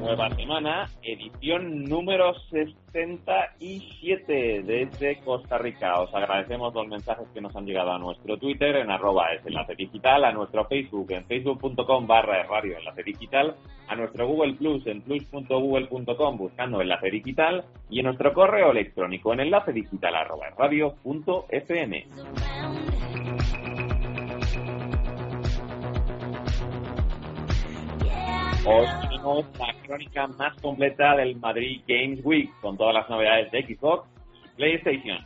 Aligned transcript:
Nueva 0.00 0.30
semana, 0.30 0.88
edición 1.02 1.84
número 1.84 2.32
67 2.50 4.62
desde 4.62 5.20
Costa 5.20 5.58
Rica. 5.58 6.00
Os 6.00 6.14
agradecemos 6.14 6.72
los 6.74 6.88
mensajes 6.88 7.28
que 7.34 7.42
nos 7.42 7.54
han 7.54 7.66
llegado 7.66 7.92
a 7.92 7.98
nuestro 7.98 8.38
Twitter 8.38 8.76
en 8.76 8.90
arroba 8.90 9.34
es 9.34 9.44
enlace 9.44 9.74
digital, 9.74 10.24
a 10.24 10.32
nuestro 10.32 10.64
Facebook 10.64 11.12
en 11.12 11.26
facebook.com 11.26 12.06
barra 12.06 12.42
radio 12.44 12.78
enlace 12.78 13.02
digital, 13.02 13.56
a 13.88 13.94
nuestro 13.94 14.26
Google 14.26 14.54
Plus 14.54 14.86
en 14.86 15.02
plus.google.com 15.02 16.38
buscando 16.38 16.80
enlace 16.80 17.10
digital 17.10 17.66
y 17.90 17.98
en 17.98 18.06
nuestro 18.06 18.32
correo 18.32 18.70
electrónico 18.70 19.34
en 19.34 19.40
enlace 19.40 19.72
digital 19.72 20.14
arroba 20.14 20.46
radio 20.56 20.94
Os 28.64 29.00
tenemos 29.00 29.46
la 29.58 29.74
crónica 29.86 30.26
más 30.26 30.54
completa 30.60 31.16
del 31.16 31.36
Madrid 31.36 31.80
Games 31.88 32.20
Week 32.22 32.50
con 32.60 32.76
todas 32.76 32.94
las 32.94 33.08
novedades 33.08 33.50
de 33.52 33.62
Xbox 33.62 34.06
y 34.44 34.48
PlayStation. 34.56 35.18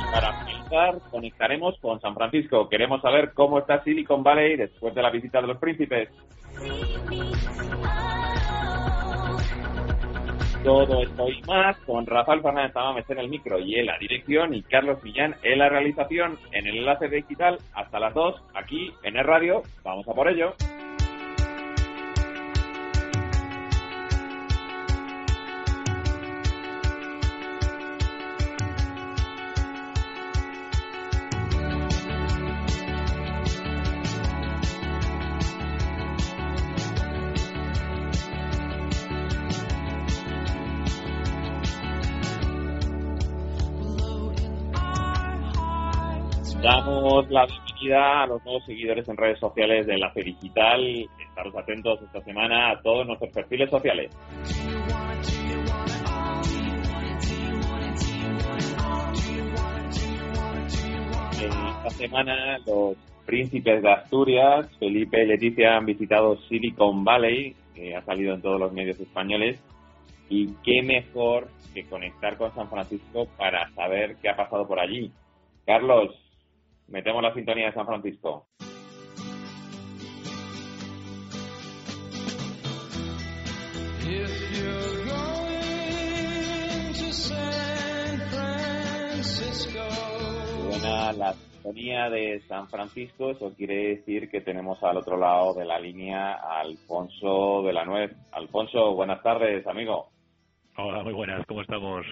Y 0.00 0.12
para 0.12 0.44
finalizar, 0.44 0.98
conectaremos 1.10 1.78
con 1.80 2.00
San 2.00 2.14
Francisco. 2.14 2.68
Queremos 2.68 3.02
saber 3.02 3.34
cómo 3.34 3.58
está 3.58 3.82
Silicon 3.84 4.22
Valley 4.22 4.56
después 4.56 4.94
de 4.94 5.02
la 5.02 5.10
visita 5.10 5.42
de 5.42 5.46
los 5.48 5.58
príncipes. 5.58 6.08
Todo 10.64 11.02
esto 11.02 11.28
y 11.28 11.42
más 11.42 11.76
con 11.78 12.06
Rafael 12.06 12.40
Fernández 12.40 12.72
Tamames 12.72 13.10
en 13.10 13.18
el 13.18 13.28
micro 13.28 13.58
y 13.58 13.80
en 13.80 13.86
la 13.86 13.98
dirección 13.98 14.54
y 14.54 14.62
Carlos 14.62 15.02
Millán 15.02 15.34
en 15.42 15.58
la 15.58 15.68
realización 15.68 16.38
en 16.52 16.68
el 16.68 16.78
enlace 16.78 17.08
digital 17.08 17.58
hasta 17.74 17.98
las 17.98 18.14
2 18.14 18.40
aquí 18.54 18.92
en 19.02 19.16
el 19.16 19.24
radio. 19.24 19.62
Vamos 19.82 20.06
a 20.06 20.12
por 20.14 20.28
ello. 20.28 20.54
Damos 46.62 47.28
la 47.28 47.44
bienvenida 47.44 48.22
a 48.22 48.26
los 48.28 48.44
nuevos 48.44 48.64
seguidores 48.64 49.08
en 49.08 49.16
redes 49.16 49.40
sociales 49.40 49.84
de 49.84 49.94
Enlace 49.94 50.22
Digital. 50.22 51.08
Estaros 51.18 51.56
atentos 51.56 52.00
esta 52.02 52.20
semana 52.20 52.70
a 52.70 52.80
todos 52.80 53.04
nuestros 53.04 53.32
perfiles 53.32 53.68
sociales. 53.68 54.16
Esta 61.34 61.90
semana 61.90 62.58
los 62.64 62.96
príncipes 63.26 63.82
de 63.82 63.90
Asturias, 63.90 64.70
Felipe 64.78 65.20
y 65.20 65.26
Leticia, 65.26 65.76
han 65.76 65.86
visitado 65.86 66.36
Silicon 66.48 67.02
Valley, 67.02 67.56
que 67.74 67.96
ha 67.96 68.02
salido 68.02 68.34
en 68.34 68.40
todos 68.40 68.60
los 68.60 68.72
medios 68.72 69.00
españoles. 69.00 69.60
Y 70.28 70.54
qué 70.62 70.80
mejor 70.84 71.48
que 71.74 71.82
conectar 71.86 72.36
con 72.36 72.54
San 72.54 72.70
Francisco 72.70 73.26
para 73.36 73.68
saber 73.74 74.14
qué 74.22 74.28
ha 74.28 74.36
pasado 74.36 74.68
por 74.68 74.78
allí. 74.78 75.10
Carlos, 75.66 76.22
metemos 76.92 77.22
la 77.22 77.34
sintonía 77.34 77.66
de 77.66 77.72
San 77.72 77.86
Francisco. 77.86 78.46
Buena 90.68 91.12
la 91.12 91.32
sintonía 91.32 92.10
de 92.10 92.40
San 92.46 92.68
Francisco, 92.68 93.30
eso 93.30 93.54
quiere 93.54 93.96
decir 93.96 94.30
que 94.30 94.40
tenemos 94.40 94.82
al 94.82 94.98
otro 94.98 95.16
lado 95.16 95.54
de 95.54 95.64
la 95.64 95.78
línea 95.78 96.34
a 96.34 96.60
Alfonso 96.60 97.62
de 97.62 97.72
la 97.72 97.84
Nuez. 97.84 98.12
Alfonso, 98.32 98.94
buenas 98.94 99.22
tardes, 99.22 99.66
amigo. 99.66 100.08
Hola, 100.76 101.02
muy 101.02 101.12
buenas, 101.12 101.44
¿cómo 101.46 101.62
estamos? 101.62 102.04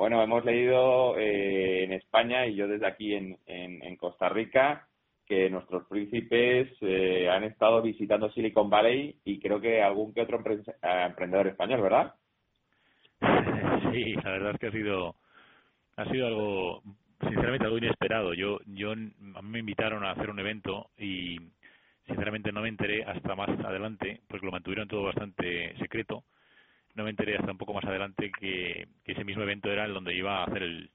Bueno, 0.00 0.22
hemos 0.22 0.42
leído 0.46 1.18
eh, 1.18 1.84
en 1.84 1.92
España 1.92 2.46
y 2.46 2.54
yo 2.54 2.66
desde 2.66 2.86
aquí 2.86 3.14
en, 3.14 3.38
en, 3.44 3.96
Costa 3.96 4.30
Rica 4.30 4.88
que 5.26 5.50
nuestros 5.50 5.86
príncipes 5.88 6.70
eh, 6.80 7.28
han 7.28 7.44
estado 7.44 7.82
visitando 7.82 8.30
Silicon 8.30 8.70
Valley 8.70 9.20
y 9.26 9.38
creo 9.38 9.60
que 9.60 9.82
algún 9.82 10.14
que 10.14 10.22
otro 10.22 10.42
eh, 10.48 10.62
emprendedor 11.06 11.48
español, 11.48 11.82
¿verdad? 11.82 12.14
Sí, 13.92 14.14
la 14.24 14.30
verdad 14.30 14.52
es 14.52 14.58
que 14.58 14.66
ha 14.68 14.72
sido 14.72 15.16
ha 15.96 16.04
sido 16.06 16.26
algo 16.28 16.82
sinceramente 17.20 17.66
algo 17.66 17.76
inesperado. 17.76 18.32
Yo 18.32 18.58
yo 18.68 18.94
me 19.42 19.58
invitaron 19.58 20.02
a 20.02 20.12
hacer 20.12 20.30
un 20.30 20.40
evento 20.40 20.88
y 20.96 21.36
sinceramente 22.06 22.52
no 22.52 22.62
me 22.62 22.70
enteré 22.70 23.04
hasta 23.04 23.34
más 23.34 23.50
adelante 23.66 24.22
porque 24.28 24.46
lo 24.46 24.52
mantuvieron 24.52 24.88
todo 24.88 25.02
bastante 25.02 25.76
secreto 25.76 26.24
no 26.94 27.04
me 27.04 27.10
enteré 27.10 27.36
hasta 27.36 27.52
un 27.52 27.58
poco 27.58 27.74
más 27.74 27.84
adelante 27.84 28.30
que, 28.38 28.86
ese 29.04 29.24
mismo 29.24 29.42
evento 29.42 29.70
era 29.70 29.84
el 29.84 29.94
donde 29.94 30.14
iba 30.14 30.38
a 30.38 30.44
hacer 30.44 30.62
el, 30.62 30.90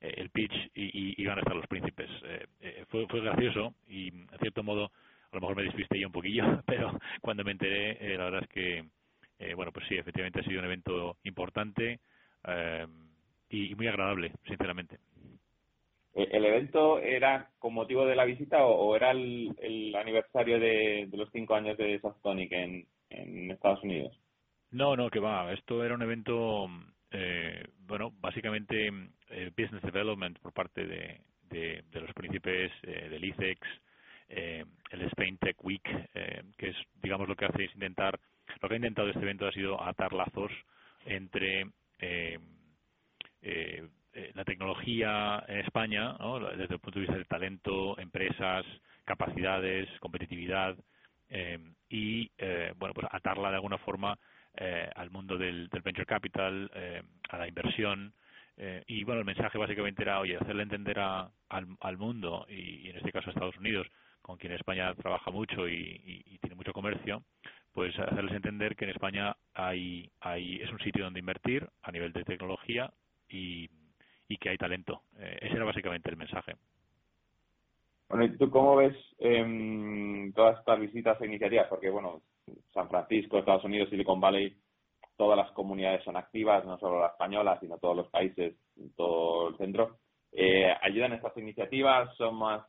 el 0.00 0.30
pitch 0.30 0.52
y, 0.74 1.20
iban 1.20 1.38
a 1.38 1.40
estar 1.40 1.56
los 1.56 1.66
príncipes. 1.66 2.08
Eh, 2.24 2.46
eh, 2.60 2.84
fue, 2.88 3.06
fue 3.06 3.20
gracioso 3.20 3.74
y, 3.88 4.08
en 4.08 4.28
cierto 4.40 4.62
modo, 4.62 4.90
a 5.30 5.36
lo 5.36 5.40
mejor 5.40 5.56
me 5.56 5.64
despisté 5.64 5.98
yo 5.98 6.08
un 6.08 6.12
poquillo, 6.12 6.44
pero 6.66 6.98
cuando 7.20 7.44
me 7.44 7.52
enteré, 7.52 7.92
eh, 8.00 8.16
la 8.16 8.24
verdad 8.24 8.42
es 8.42 8.48
que, 8.48 8.84
bueno, 9.54 9.70
pues 9.72 9.86
sí, 9.88 9.96
efectivamente 9.96 10.40
ha 10.40 10.44
sido 10.44 10.58
un 10.58 10.66
evento 10.66 11.16
importante 11.22 12.00
y, 13.48 13.74
muy 13.76 13.86
agradable, 13.86 14.32
sinceramente. 14.46 14.98
¿El 16.14 16.44
evento 16.44 16.98
era 16.98 17.48
con 17.60 17.72
motivo 17.74 18.04
de 18.04 18.16
la 18.16 18.24
visita 18.24 18.64
o, 18.66 18.96
era 18.96 19.12
el, 19.12 19.94
aniversario 19.94 20.58
de, 20.58 21.08
los 21.12 21.30
cinco 21.30 21.54
años 21.54 21.76
de 21.78 22.00
Softonic 22.00 22.50
en, 22.50 22.86
en 23.10 23.50
Estados 23.52 23.84
Unidos? 23.84 24.18
No, 24.70 24.96
no, 24.96 25.10
que 25.10 25.18
va. 25.20 25.52
Esto 25.52 25.82
era 25.82 25.94
un 25.94 26.02
evento, 26.02 26.68
eh, 27.10 27.64
bueno, 27.86 28.12
básicamente 28.20 28.88
eh, 29.30 29.50
business 29.56 29.82
development 29.82 30.38
por 30.40 30.52
parte 30.52 30.86
de, 30.86 31.20
de, 31.48 32.00
los 32.00 32.12
príncipes 32.12 32.70
eh, 32.82 33.08
del 33.08 33.24
ICEX, 33.24 33.60
eh, 34.28 34.64
el 34.90 35.02
Spain 35.02 35.38
Tech 35.38 35.56
Week, 35.64 35.82
que 36.58 36.68
es, 36.68 36.76
digamos, 37.02 37.28
lo 37.28 37.36
que 37.36 37.46
hace 37.46 37.64
es 37.64 37.74
intentar, 37.74 38.20
lo 38.60 38.68
que 38.68 38.74
ha 38.74 38.76
intentado 38.76 39.08
este 39.08 39.20
evento 39.20 39.46
ha 39.46 39.52
sido 39.52 39.82
atar 39.82 40.12
lazos 40.12 40.52
entre 41.06 41.66
la 44.34 44.44
tecnología 44.44 45.44
en 45.48 45.60
España, 45.60 46.12
¿no? 46.18 46.40
desde 46.40 46.74
el 46.74 46.80
punto 46.80 46.98
de 46.98 47.06
vista 47.06 47.16
del 47.16 47.26
talento, 47.26 47.98
empresas, 47.98 48.66
capacidades, 49.04 49.88
competitividad, 50.00 50.76
y, 51.88 52.30
bueno, 52.76 52.92
pues 52.92 53.06
atarla 53.10 53.48
de 53.48 53.56
alguna 53.56 53.78
forma 53.78 54.18
eh, 54.60 54.90
al 54.96 55.10
mundo 55.10 55.38
del, 55.38 55.68
venture 55.84 56.04
capital, 56.04 56.68
eh, 56.74 57.00
a 57.28 57.38
la 57.38 57.46
inversión. 57.46 58.12
Eh, 58.56 58.82
y 58.88 59.04
bueno, 59.04 59.20
el 59.20 59.24
mensaje 59.24 59.56
básicamente 59.56 60.02
era, 60.02 60.18
oye, 60.18 60.36
hacerle 60.36 60.64
entender 60.64 60.98
a, 60.98 61.30
al, 61.48 61.96
mundo 61.96 62.44
y, 62.48 62.88
en 62.90 62.96
este 62.96 63.12
caso 63.12 63.28
a 63.28 63.32
Estados 63.32 63.56
Unidos, 63.56 63.86
con 64.20 64.36
quien 64.36 64.52
España 64.52 64.92
trabaja 64.96 65.30
mucho 65.30 65.68
y, 65.68 66.38
tiene 66.40 66.56
mucho 66.56 66.72
comercio, 66.72 67.22
pues 67.72 67.96
hacerles 68.00 68.34
entender 68.34 68.74
que 68.74 68.84
en 68.84 68.90
España 68.90 69.36
hay, 69.54 70.10
hay 70.20 70.56
es 70.56 70.70
un 70.72 70.80
sitio 70.80 71.04
donde 71.04 71.20
invertir 71.20 71.68
a 71.82 71.92
nivel 71.92 72.12
de 72.12 72.24
tecnología 72.24 72.92
y, 73.28 73.70
y 74.28 74.36
que 74.38 74.48
hay 74.48 74.58
talento. 74.58 75.02
ese 75.20 75.54
era 75.54 75.64
básicamente 75.64 76.10
el 76.10 76.16
mensaje. 76.16 76.56
¿Y 78.24 78.36
tú 78.36 78.50
cómo 78.50 78.76
ves 78.76 78.96
eh, 79.18 80.30
todas 80.34 80.58
estas 80.58 80.80
visitas 80.80 81.20
e 81.20 81.26
iniciativas? 81.26 81.66
Porque, 81.68 81.90
bueno, 81.90 82.22
San 82.72 82.88
Francisco, 82.88 83.38
Estados 83.38 83.64
Unidos, 83.64 83.90
Silicon 83.90 84.20
Valley, 84.20 84.56
todas 85.16 85.36
las 85.36 85.50
comunidades 85.52 86.04
son 86.04 86.16
activas, 86.16 86.64
no 86.64 86.78
solo 86.78 87.00
la 87.00 87.08
española, 87.08 87.58
sino 87.60 87.78
todos 87.78 87.96
los 87.96 88.08
países, 88.08 88.54
todo 88.96 89.48
el 89.48 89.56
centro. 89.56 89.98
Eh, 90.32 90.72
¿Ayudan 90.80 91.12
estas 91.12 91.36
iniciativas? 91.36 92.14
¿Son 92.16 92.36
más 92.36 92.64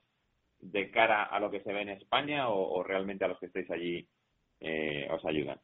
de 0.59 0.91
cara 0.91 1.23
a 1.23 1.39
lo 1.39 1.51
que 1.51 1.61
se 1.61 1.71
ve 1.71 1.81
en 1.81 1.89
España 1.89 2.49
o, 2.49 2.83
realmente 2.83 3.25
a 3.25 3.27
los 3.27 3.39
que 3.39 3.45
estéis 3.45 3.69
allí 3.71 4.07
eh, 4.59 5.07
os 5.11 5.23
ayudan? 5.25 5.59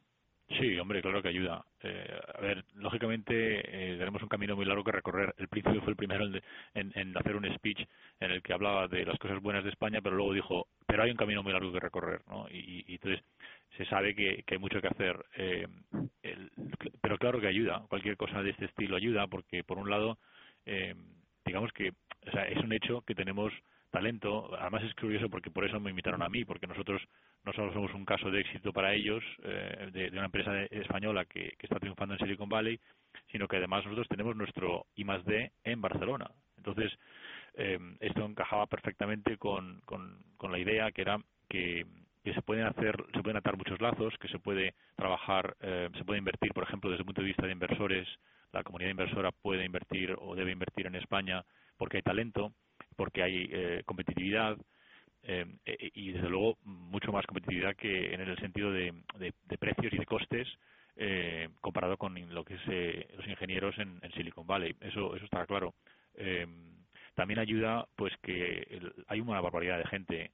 Sí, 0.48 0.78
hombre, 0.78 1.02
claro 1.02 1.22
que 1.22 1.28
ayuda. 1.28 1.64
Eh, 1.82 2.20
a 2.34 2.40
ver, 2.40 2.64
lógicamente 2.74 3.34
eh, 3.34 3.98
tenemos 3.98 4.22
un 4.22 4.28
camino 4.28 4.54
muy 4.54 4.64
largo 4.64 4.84
que 4.84 4.92
recorrer. 4.92 5.34
El 5.38 5.48
príncipe 5.48 5.80
fue 5.80 5.90
el 5.90 5.96
primero 5.96 6.24
en, 6.24 6.92
en, 6.94 7.16
hacer 7.18 7.34
un 7.34 7.52
speech 7.54 7.84
en 8.20 8.30
el 8.30 8.42
que 8.42 8.52
hablaba 8.52 8.86
de 8.86 9.04
las 9.04 9.18
cosas 9.18 9.42
buenas 9.42 9.64
de 9.64 9.70
España, 9.70 10.00
pero 10.00 10.14
luego 10.16 10.32
dijo, 10.32 10.68
pero 10.86 11.02
hay 11.02 11.10
un 11.10 11.16
camino 11.16 11.42
muy 11.42 11.52
largo 11.52 11.72
que 11.72 11.80
recorrer, 11.80 12.20
¿no? 12.28 12.46
Y, 12.48 12.84
y 12.86 12.94
entonces 12.94 13.24
se 13.76 13.84
sabe 13.86 14.14
que, 14.14 14.44
que, 14.46 14.54
hay 14.54 14.60
mucho 14.60 14.80
que 14.80 14.88
hacer. 14.88 15.24
Eh, 15.36 15.66
el, 16.22 16.50
pero 17.02 17.18
claro 17.18 17.40
que 17.40 17.48
ayuda. 17.48 17.84
Cualquier 17.88 18.16
cosa 18.16 18.42
de 18.42 18.50
este 18.50 18.66
estilo 18.66 18.96
ayuda 18.96 19.26
porque, 19.26 19.64
por 19.64 19.78
un 19.78 19.90
lado, 19.90 20.18
eh, 20.64 20.94
digamos 21.44 21.72
que 21.72 21.92
o 22.26 22.30
sea, 22.30 22.46
es 22.48 22.58
un 22.62 22.72
hecho 22.72 23.02
que 23.02 23.14
tenemos 23.14 23.52
talento. 23.96 24.50
Además 24.60 24.82
es 24.84 24.94
curioso 24.94 25.30
porque 25.30 25.50
por 25.50 25.64
eso 25.64 25.80
me 25.80 25.88
invitaron 25.88 26.22
a 26.22 26.28
mí, 26.28 26.44
porque 26.44 26.66
nosotros 26.66 27.00
no 27.44 27.52
solo 27.54 27.72
somos 27.72 27.94
un 27.94 28.04
caso 28.04 28.30
de 28.30 28.40
éxito 28.40 28.70
para 28.70 28.92
ellos, 28.92 29.24
eh, 29.42 29.88
de, 29.90 30.10
una 30.10 30.26
empresa 30.26 30.64
española 30.64 31.24
que, 31.24 31.54
está 31.58 31.78
triunfando 31.78 32.14
en 32.14 32.20
Silicon 32.20 32.48
Valley, 32.48 32.78
sino 33.32 33.48
que 33.48 33.56
además 33.56 33.84
nosotros 33.84 34.08
tenemos 34.08 34.36
nuestro 34.36 34.84
I 34.96 35.04
más 35.04 35.24
D 35.24 35.50
en 35.64 35.80
Barcelona. 35.80 36.30
Entonces, 36.58 36.92
eh, 37.54 37.78
esto 38.00 38.22
encajaba 38.26 38.66
perfectamente 38.66 39.38
con, 39.38 39.80
con, 39.86 40.52
la 40.52 40.58
idea 40.58 40.92
que 40.92 41.02
era 41.02 41.18
que, 41.48 41.86
se 42.22 42.42
pueden 42.42 42.66
hacer, 42.66 42.96
se 43.14 43.22
pueden 43.22 43.38
atar 43.38 43.56
muchos 43.56 43.80
lazos, 43.80 44.12
que 44.18 44.28
se 44.28 44.38
puede 44.38 44.74
trabajar, 44.96 45.56
eh, 45.60 45.88
se 45.96 46.04
puede 46.04 46.18
invertir, 46.18 46.52
por 46.52 46.64
ejemplo, 46.64 46.90
desde 46.90 47.02
el 47.02 47.06
punto 47.06 47.22
de 47.22 47.28
vista 47.28 47.46
de 47.46 47.52
inversores, 47.52 48.06
la 48.52 48.62
comunidad 48.62 48.90
inversora 48.90 49.30
puede 49.30 49.64
invertir 49.64 50.14
o 50.18 50.34
debe 50.34 50.52
invertir 50.52 50.86
en 50.86 50.96
España 50.96 51.44
porque 51.78 51.98
hay 51.98 52.02
talento, 52.02 52.52
porque 52.96 53.22
hay 53.22 53.48
eh, 53.52 53.82
competitividad 53.84 54.56
eh, 55.22 55.46
e, 55.64 55.90
y 55.94 56.12
desde 56.12 56.28
luego 56.28 56.58
mucho 56.64 57.12
más 57.12 57.26
competitividad 57.26 57.76
que 57.76 58.14
en 58.14 58.20
el 58.20 58.36
sentido 58.38 58.72
de, 58.72 58.94
precios 59.58 59.92
y 59.92 59.98
de 59.98 60.06
costes 60.06 60.48
eh, 60.96 61.48
comparado 61.60 61.96
con 61.96 62.14
lo 62.34 62.44
que 62.44 62.54
es 62.54 63.10
los 63.16 63.26
ingenieros 63.26 63.76
en, 63.78 64.00
Silicon 64.14 64.46
Valley. 64.46 64.74
Eso, 64.80 65.14
eso 65.14 65.24
está 65.24 65.46
claro. 65.46 65.74
también 67.14 67.38
ayuda 67.38 67.86
pues 67.96 68.12
que 68.22 68.80
hay 69.08 69.20
una 69.20 69.40
barbaridad 69.40 69.78
de 69.78 69.88
gente, 69.88 70.30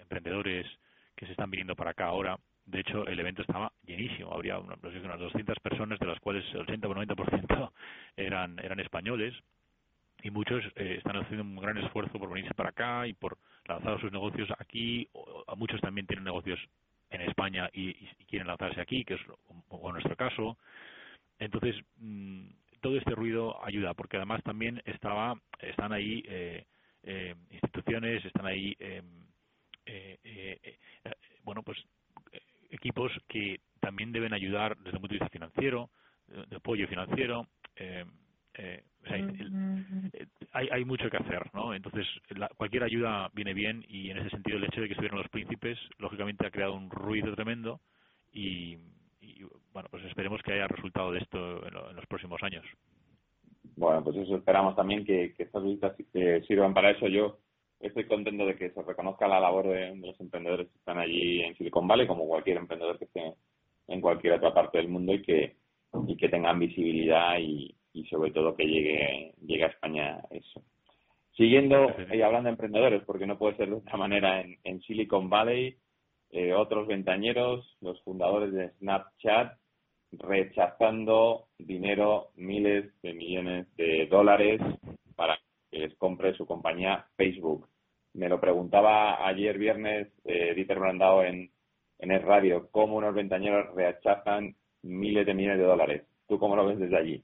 emprendedores 0.00 0.66
que 1.14 1.26
se 1.26 1.32
están 1.32 1.50
viniendo 1.50 1.76
para 1.76 1.90
acá 1.90 2.06
ahora. 2.06 2.38
De 2.64 2.80
hecho, 2.80 3.06
el 3.06 3.18
evento 3.18 3.42
estaba 3.42 3.72
llenísimo. 3.84 4.32
Habría 4.32 4.58
unas, 4.58 4.78
unas 4.82 5.18
200 5.18 5.58
personas, 5.60 5.98
de 5.98 6.06
las 6.06 6.20
cuales 6.20 6.44
el 6.52 6.60
80 6.60 6.88
o 6.88 6.94
90% 6.94 7.72
eran, 8.16 8.58
eran 8.58 8.80
españoles 8.80 9.34
y 10.22 10.30
muchos 10.30 10.64
eh, 10.76 10.96
están 10.98 11.16
haciendo 11.16 11.42
un 11.42 11.56
gran 11.56 11.76
esfuerzo 11.78 12.18
por 12.18 12.30
venirse 12.30 12.54
para 12.54 12.70
acá 12.70 13.06
y 13.06 13.12
por 13.12 13.38
lanzar 13.66 14.00
sus 14.00 14.12
negocios 14.12 14.48
aquí. 14.58 15.08
O, 15.12 15.44
muchos 15.56 15.80
también 15.80 16.06
tienen 16.06 16.24
negocios 16.24 16.58
en 17.10 17.22
España 17.22 17.68
y, 17.72 17.94
quieren 18.28 18.46
lanzarse 18.46 18.80
aquí, 18.80 19.04
que 19.04 19.14
es 19.14 19.20
o, 19.68 19.92
nuestro 19.92 20.16
caso. 20.16 20.56
Entonces, 21.38 21.74
mm, 21.96 22.48
todo 22.80 22.96
este 22.96 23.14
ruido 23.14 23.64
ayuda, 23.64 23.94
porque 23.94 24.16
además 24.16 24.42
también 24.42 24.82
estaba, 24.84 25.34
están 25.58 25.92
ahí 25.92 26.22
eh, 26.28 26.64
eh, 27.02 27.34
instituciones, 27.50 28.24
están 28.24 28.46
ahí, 28.46 28.76
em, 28.78 29.04
bueno, 31.42 31.62
pues 31.64 31.78
equipos 32.70 33.10
que 33.26 33.60
también 33.80 34.12
deben 34.12 34.32
ayudar 34.32 34.76
desde 34.76 34.90
el 34.90 35.00
punto 35.00 35.14
de 35.14 35.18
vista 35.18 35.28
financiero, 35.28 35.90
de 36.28 36.56
apoyo 36.56 36.86
financiero. 36.86 37.48
Em, 37.74 38.08
eh, 38.54 38.82
eh, 39.06 40.26
hay, 40.52 40.68
hay 40.70 40.84
mucho 40.84 41.08
que 41.08 41.16
hacer, 41.16 41.50
¿no? 41.54 41.74
Entonces, 41.74 42.06
cualquier 42.56 42.84
ayuda 42.84 43.30
viene 43.32 43.54
bien 43.54 43.84
y 43.88 44.10
en 44.10 44.18
ese 44.18 44.30
sentido 44.30 44.58
el 44.58 44.64
hecho 44.64 44.80
de 44.80 44.88
que 44.88 44.92
estuvieran 44.92 45.18
los 45.18 45.28
príncipes, 45.28 45.78
lógicamente 45.98 46.46
ha 46.46 46.50
creado 46.50 46.74
un 46.74 46.90
ruido 46.90 47.34
tremendo 47.34 47.80
y, 48.32 48.76
bueno, 49.72 49.88
pues 49.90 50.04
esperemos 50.04 50.42
que 50.42 50.52
haya 50.52 50.68
resultado 50.68 51.12
de 51.12 51.20
esto 51.20 51.66
en, 51.66 51.74
los 51.74 52.06
próximos 52.06 52.42
años. 52.42 52.64
Bueno, 53.76 54.02
pues 54.04 54.16
eso 54.16 54.36
esperamos 54.36 54.76
también 54.76 55.04
que, 55.04 55.34
estas 55.38 55.62
visitas 55.62 55.96
sirvan 56.46 56.74
para 56.74 56.90
eso. 56.90 57.08
Yo 57.08 57.38
estoy 57.80 58.04
contento 58.06 58.44
de 58.46 58.56
que 58.56 58.70
se 58.70 58.82
reconozca 58.82 59.26
la 59.28 59.40
labor 59.40 59.68
de, 59.68 59.96
los 59.96 60.20
emprendedores 60.20 60.68
que 60.68 60.78
están 60.78 60.98
allí 60.98 61.42
en 61.42 61.56
Silicon 61.56 61.88
Valley, 61.88 62.06
como 62.06 62.26
cualquier 62.26 62.58
emprendedor 62.58 62.98
que 62.98 63.06
esté 63.06 63.34
en 63.88 64.00
cualquier 64.00 64.34
otra 64.34 64.52
parte 64.52 64.78
del 64.78 64.88
mundo 64.88 65.14
y 65.14 65.22
que, 65.22 65.56
y 66.06 66.16
que 66.16 66.28
tengan 66.28 66.58
visibilidad 66.58 67.38
y, 67.38 67.74
y 67.92 68.04
sobre 68.06 68.30
todo 68.30 68.54
que 68.56 68.64
llegue, 68.64 69.34
llegue 69.44 69.64
a 69.64 69.68
España 69.68 70.20
eso. 70.30 70.62
Siguiendo 71.36 71.94
y 72.12 72.20
hablando 72.22 72.48
de 72.48 72.52
emprendedores, 72.52 73.02
porque 73.04 73.26
no 73.26 73.38
puede 73.38 73.56
ser 73.56 73.70
de 73.70 73.76
otra 73.76 73.96
manera, 73.96 74.40
en, 74.40 74.58
en 74.64 74.80
Silicon 74.82 75.30
Valley, 75.30 75.76
eh, 76.32 76.52
otros 76.52 76.86
ventañeros, 76.86 77.76
los 77.80 78.00
fundadores 78.02 78.52
de 78.52 78.70
Snapchat, 78.78 79.58
rechazando 80.12 81.48
dinero, 81.58 82.30
miles 82.36 82.92
de 83.02 83.14
millones 83.14 83.74
de 83.76 84.06
dólares 84.06 84.60
para 85.16 85.38
que 85.70 85.78
les 85.78 85.94
compre 85.96 86.34
su 86.34 86.46
compañía 86.46 87.06
Facebook. 87.16 87.68
Me 88.14 88.28
lo 88.28 88.40
preguntaba 88.40 89.26
ayer 89.26 89.56
viernes 89.56 90.08
eh, 90.24 90.52
Dieter 90.54 90.78
Brandao 90.78 91.22
en, 91.22 91.50
en 91.98 92.10
el 92.10 92.22
radio, 92.22 92.68
cómo 92.70 92.96
unos 92.96 93.14
ventañeros 93.14 93.74
rechazan 93.74 94.56
miles 94.82 95.26
de 95.26 95.34
millones 95.34 95.58
de 95.58 95.64
dólares. 95.64 96.02
¿Tú 96.26 96.38
cómo 96.38 96.56
lo 96.56 96.66
ves 96.66 96.78
desde 96.78 96.96
allí? 96.96 97.22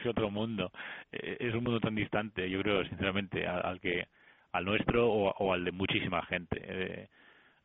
Es 0.00 0.06
otro 0.06 0.30
mundo. 0.30 0.70
Eh, 1.12 1.36
es 1.40 1.54
un 1.54 1.64
mundo 1.64 1.80
tan 1.80 1.94
distante, 1.94 2.48
yo 2.48 2.60
creo, 2.62 2.84
sinceramente, 2.84 3.46
al, 3.46 3.80
que 3.80 4.06
al 4.52 4.64
nuestro 4.64 5.08
o, 5.08 5.52
al 5.52 5.64
de 5.64 5.72
muchísima 5.72 6.24
gente. 6.26 6.60
Eh, 6.62 7.08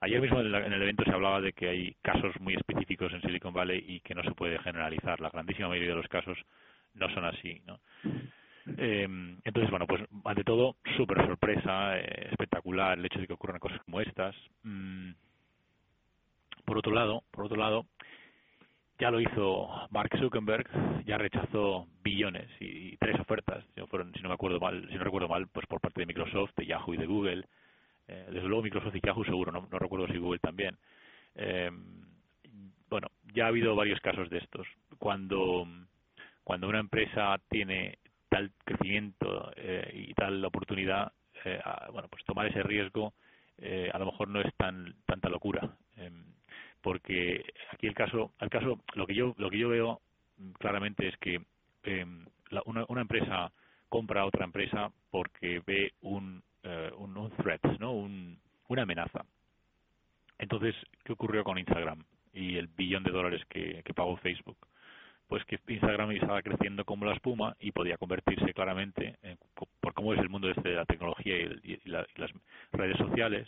ayer 0.01 0.21
mismo 0.21 0.39
en 0.39 0.53
el, 0.53 0.81
evento 0.81 1.03
se 1.03 1.11
hablaba 1.11 1.41
de 1.41 1.53
que 1.53 1.69
hay 1.69 1.95
casos 2.01 2.39
muy 2.39 2.53
específicos 2.55 3.11
en 3.13 3.21
Silicon 3.21 3.53
Valley 3.53 3.83
y 3.87 3.99
que 4.01 4.15
no 4.15 4.23
se 4.23 4.31
puede 4.31 4.59
generalizar. 4.59 5.19
La 5.19 5.29
grandísima 5.29 5.69
mayoría 5.69 5.91
de 5.91 6.01
los 6.01 6.07
casos 6.07 6.37
no 6.93 7.09
son 7.13 7.25
así, 7.25 7.61
¿no? 7.65 7.79
Eh, 8.77 9.07
entonces, 9.43 9.69
bueno, 9.69 9.85
pues 9.87 10.01
ante 10.23 10.43
todo, 10.43 10.75
súper 10.97 11.25
sorpresa, 11.25 11.97
espectacular 11.99 12.97
el 12.97 13.05
hecho 13.05 13.19
de 13.19 13.27
que 13.27 13.33
ocurran 13.33 13.59
cosas 13.59 13.81
como 13.83 14.01
estas. 14.01 14.35
Mm, 14.63 15.11
por 16.65 16.79
otro 16.79 16.93
lado, 16.93 17.23
por 17.31 17.45
otro 17.45 17.57
lado, 17.57 17.85
ya 18.97 19.11
lo 19.11 19.19
hizo 19.19 19.69
Mark 19.89 20.17
Zuckerberg, 20.17 20.67
ya 21.05 21.17
rechazó 21.17 21.87
billones 22.01 22.49
y, 22.59 22.95
tres 22.97 23.19
ofertas, 23.19 23.63
si 23.73 23.81
no, 23.81 23.87
fueron, 23.87 24.13
si 24.13 24.21
no 24.21 24.29
me 24.29 24.35
acuerdo 24.35 24.59
mal, 24.59 24.87
si 24.89 24.95
no 24.95 25.03
recuerdo 25.03 25.27
mal, 25.27 25.47
pues 25.47 25.65
por 25.67 25.81
parte 25.81 26.01
de 26.01 26.05
Microsoft, 26.05 26.51
de 26.55 26.65
Yahoo 26.65 26.93
y 26.93 26.97
de 26.97 27.05
Google. 27.05 27.45
Eh, 28.07 28.25
desde 28.31 28.47
luego 28.47 28.63
Microsoft 28.63 28.95
y 28.95 29.01
Yahoo 29.01 29.25
seguro, 29.25 29.51
no, 29.51 29.67
no 29.69 29.79
recuerdo 29.79 30.07
si 30.07 30.17
Google 30.17 30.39
también. 30.39 30.77
Eh, 31.35 31.69
bueno, 32.89 33.07
ya 33.33 33.45
ha 33.45 33.47
habido 33.49 33.75
varios 33.75 33.99
casos 33.99 34.29
de 34.29 34.37
estos. 34.37 34.65
Cuando 34.97 35.67
cuando 36.43 36.69
una 36.69 36.79
empresa 36.79 37.39
tiene 37.49 37.97
tal 38.29 38.51
crecimiento 38.63 39.51
eh, 39.55 39.91
y 40.09 40.13
tal 40.13 40.45
oportunidad, 40.45 41.11
bueno, 41.91 42.07
pues 42.09 42.23
tomar 42.25 42.47
ese 42.47 42.63
riesgo 42.63 43.13
a 43.93 43.99
lo 43.99 44.05
mejor 44.05 44.29
no 44.29 44.41
es 44.41 44.51
tan 44.55 44.95
tanta 45.05 45.29
locura. 45.29 45.75
Porque 46.85 47.43
aquí 47.71 47.87
el 47.87 47.95
caso, 47.95 48.31
el 48.39 48.49
caso, 48.51 48.79
lo 48.93 49.07
que 49.07 49.15
yo, 49.15 49.33
lo 49.39 49.49
que 49.49 49.57
yo 49.57 49.69
veo 49.69 50.01
claramente 50.59 51.07
es 51.07 51.17
que 51.17 51.41
em, 51.81 52.27
una, 52.65 52.85
una, 52.87 53.01
empresa 53.01 53.51
compra 53.89 54.21
a 54.21 54.25
otra 54.27 54.45
empresa 54.45 54.91
porque 55.09 55.63
ve 55.65 55.93
un, 56.01 56.43
eh, 56.61 56.91
un, 56.95 57.31
threat, 57.37 57.63
¿no? 57.79 57.91
Un, 57.91 58.37
una 58.67 58.83
amenaza. 58.83 59.25
Entonces, 60.37 60.75
¿qué 61.03 61.13
ocurrió 61.13 61.43
con 61.43 61.57
Instagram 61.57 62.03
y 62.33 62.55
el 62.57 62.67
billón 62.67 63.01
de 63.01 63.11
dólares 63.11 63.41
que, 63.49 63.81
pagó 63.95 64.15
Facebook? 64.17 64.57
Pues 65.27 65.43
que 65.45 65.59
Instagram 65.67 66.11
estaba 66.11 66.43
creciendo 66.43 66.85
como 66.85 67.05
la 67.05 67.15
espuma 67.15 67.57
y 67.59 67.71
podía 67.71 67.97
convertirse 67.97 68.53
claramente, 68.53 69.17
por 69.79 69.95
cómo 69.95 70.13
es 70.13 70.19
el 70.19 70.29
mundo 70.29 70.51
este 70.51 70.69
de 70.69 70.75
la 70.75 70.85
tecnología 70.85 71.35
y, 71.35 71.81
las 71.85 72.05
redes 72.73 72.97
sociales, 72.97 73.47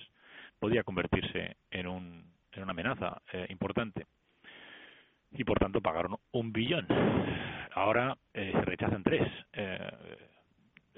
podía 0.58 0.82
convertirse 0.82 1.56
en 1.70 1.86
un 1.86 2.37
una 2.64 2.72
amenaza 2.72 3.22
eh, 3.32 3.48
importante. 3.50 4.06
Y 5.32 5.44
por 5.44 5.60
tanto 5.60 5.82
pagaron 5.82 6.16
un 6.32 6.52
billón. 6.52 6.88
Ahora 7.74 8.18
eh, 8.34 8.52
se 8.54 8.62
rechazan 8.62 9.04
tres. 9.04 9.28
Eh, 9.54 9.90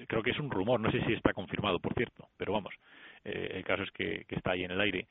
creo 0.06 0.22
que 0.22 0.30
es 0.30 0.38
un 0.38 0.50
rumor, 0.50 0.80
no 0.80 0.90
sé 0.90 1.04
si 1.04 1.12
está 1.12 1.32
confirmado, 1.32 1.78
por 1.80 1.94
cierto, 1.94 2.28
pero 2.36 2.52
vamos, 2.52 2.72
el 3.22 3.62
caso 3.64 3.82
es 3.82 3.90
que, 3.90 4.24
está 4.28 4.52
ahí 4.52 4.64
en 4.64 4.70
el 4.70 4.80
aire. 4.80 5.06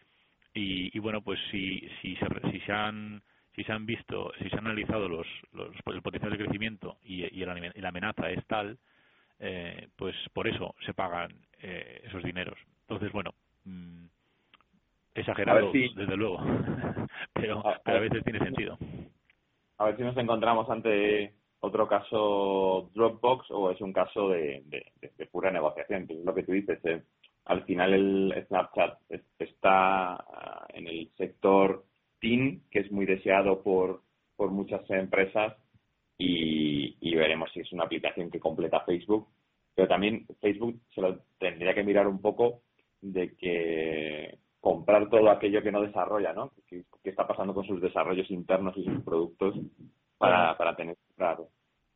Y, 0.52 0.98
bueno, 0.98 1.22
pues 1.22 1.40
si, 1.52 1.88
si, 2.02 2.16
se, 2.16 2.52
si 2.52 2.60
se 2.62 2.72
han 2.72 3.22
si 3.56 3.64
se 3.64 3.72
han 3.72 3.86
visto, 3.86 4.32
si 4.40 4.50
se 4.50 4.58
han 4.58 4.66
analizado 4.66 5.08
los, 5.08 5.28
los 5.52 5.70
el 5.94 6.02
potencial 6.02 6.32
de 6.32 6.38
crecimiento 6.40 6.98
y, 7.04 7.24
y, 7.26 7.46
la, 7.46 7.88
amenaza 7.88 8.32
es 8.32 8.44
tal, 8.48 8.80
pues 9.96 10.16
por 10.34 10.48
eso 10.48 10.74
se 10.86 10.94
pagan 10.94 11.32
esos 11.60 12.24
dineros. 12.24 12.58
Entonces, 12.82 13.12
bueno, 13.12 13.36
mm, 13.66 14.06
Exagerado, 15.14 15.72
desde 15.72 16.16
luego, 16.16 16.40
pero, 17.34 17.64
a, 17.66 18.00
veces 18.00 18.24
tiene 18.24 18.40
sentido. 18.40 18.78
A 19.78 19.86
ver 19.86 19.98
si 19.98 20.04
nos 20.04 20.16
encontramos 20.18 20.70
ante 20.70 21.34
otro 21.62 21.88
caso 21.88 22.90
Dropbox 22.94 23.52
o 23.52 23.72
es 23.72 23.82
un 23.82 23.92
caso 23.92 24.30
de, 24.30 24.64
de, 24.66 25.26
pura 25.28 25.52
negociación. 25.52 26.06
es 26.10 26.24
lo 26.24 26.34
que 26.34 26.44
tú 26.44 26.52
dices. 26.54 26.80
Eh, 26.86 27.02
al 27.46 27.64
final 27.64 27.94
el 27.94 28.46
Snapchat 28.48 29.00
está 29.40 30.14
ah, 30.14 30.68
en 30.70 30.88
el 30.88 31.10
sector 31.18 31.84
Team, 32.22 32.62
que 32.70 32.80
es 32.80 32.92
muy 32.92 33.06
deseado 33.06 33.62
por, 33.62 34.02
por 34.36 34.52
muchas 34.52 34.88
empresas 34.90 35.56
y, 36.18 36.96
y 37.02 37.16
veremos 37.16 37.52
si 37.52 37.62
es 37.62 37.72
una 37.74 37.86
aplicación 37.86 38.30
que 38.30 38.40
completa 38.40 38.82
Facebook. 38.82 39.28
Pero 39.74 39.88
también 39.88 40.28
Facebook 40.42 40.80
se 40.94 41.02
lo 41.02 41.20
tendría 41.40 41.74
que 41.74 41.84
mirar 41.84 42.08
un 42.08 42.22
poco 42.22 42.62
de 43.02 43.36
que 43.36 44.38
comprar 44.70 45.10
todo 45.10 45.32
aquello 45.32 45.64
que 45.64 45.72
no 45.72 45.82
desarrolla, 45.82 46.32
¿no? 46.32 46.52
¿Qué, 46.68 46.84
está 47.04 47.26
pasando 47.26 47.56
con 47.56 47.66
sus 47.66 47.82
desarrollos 47.82 48.30
internos 48.30 48.78
y 48.78 48.84
sus 48.84 49.02
productos 49.04 49.56
para, 50.20 50.56
para 50.60 50.76
tener 50.76 50.96
claro 51.18 51.48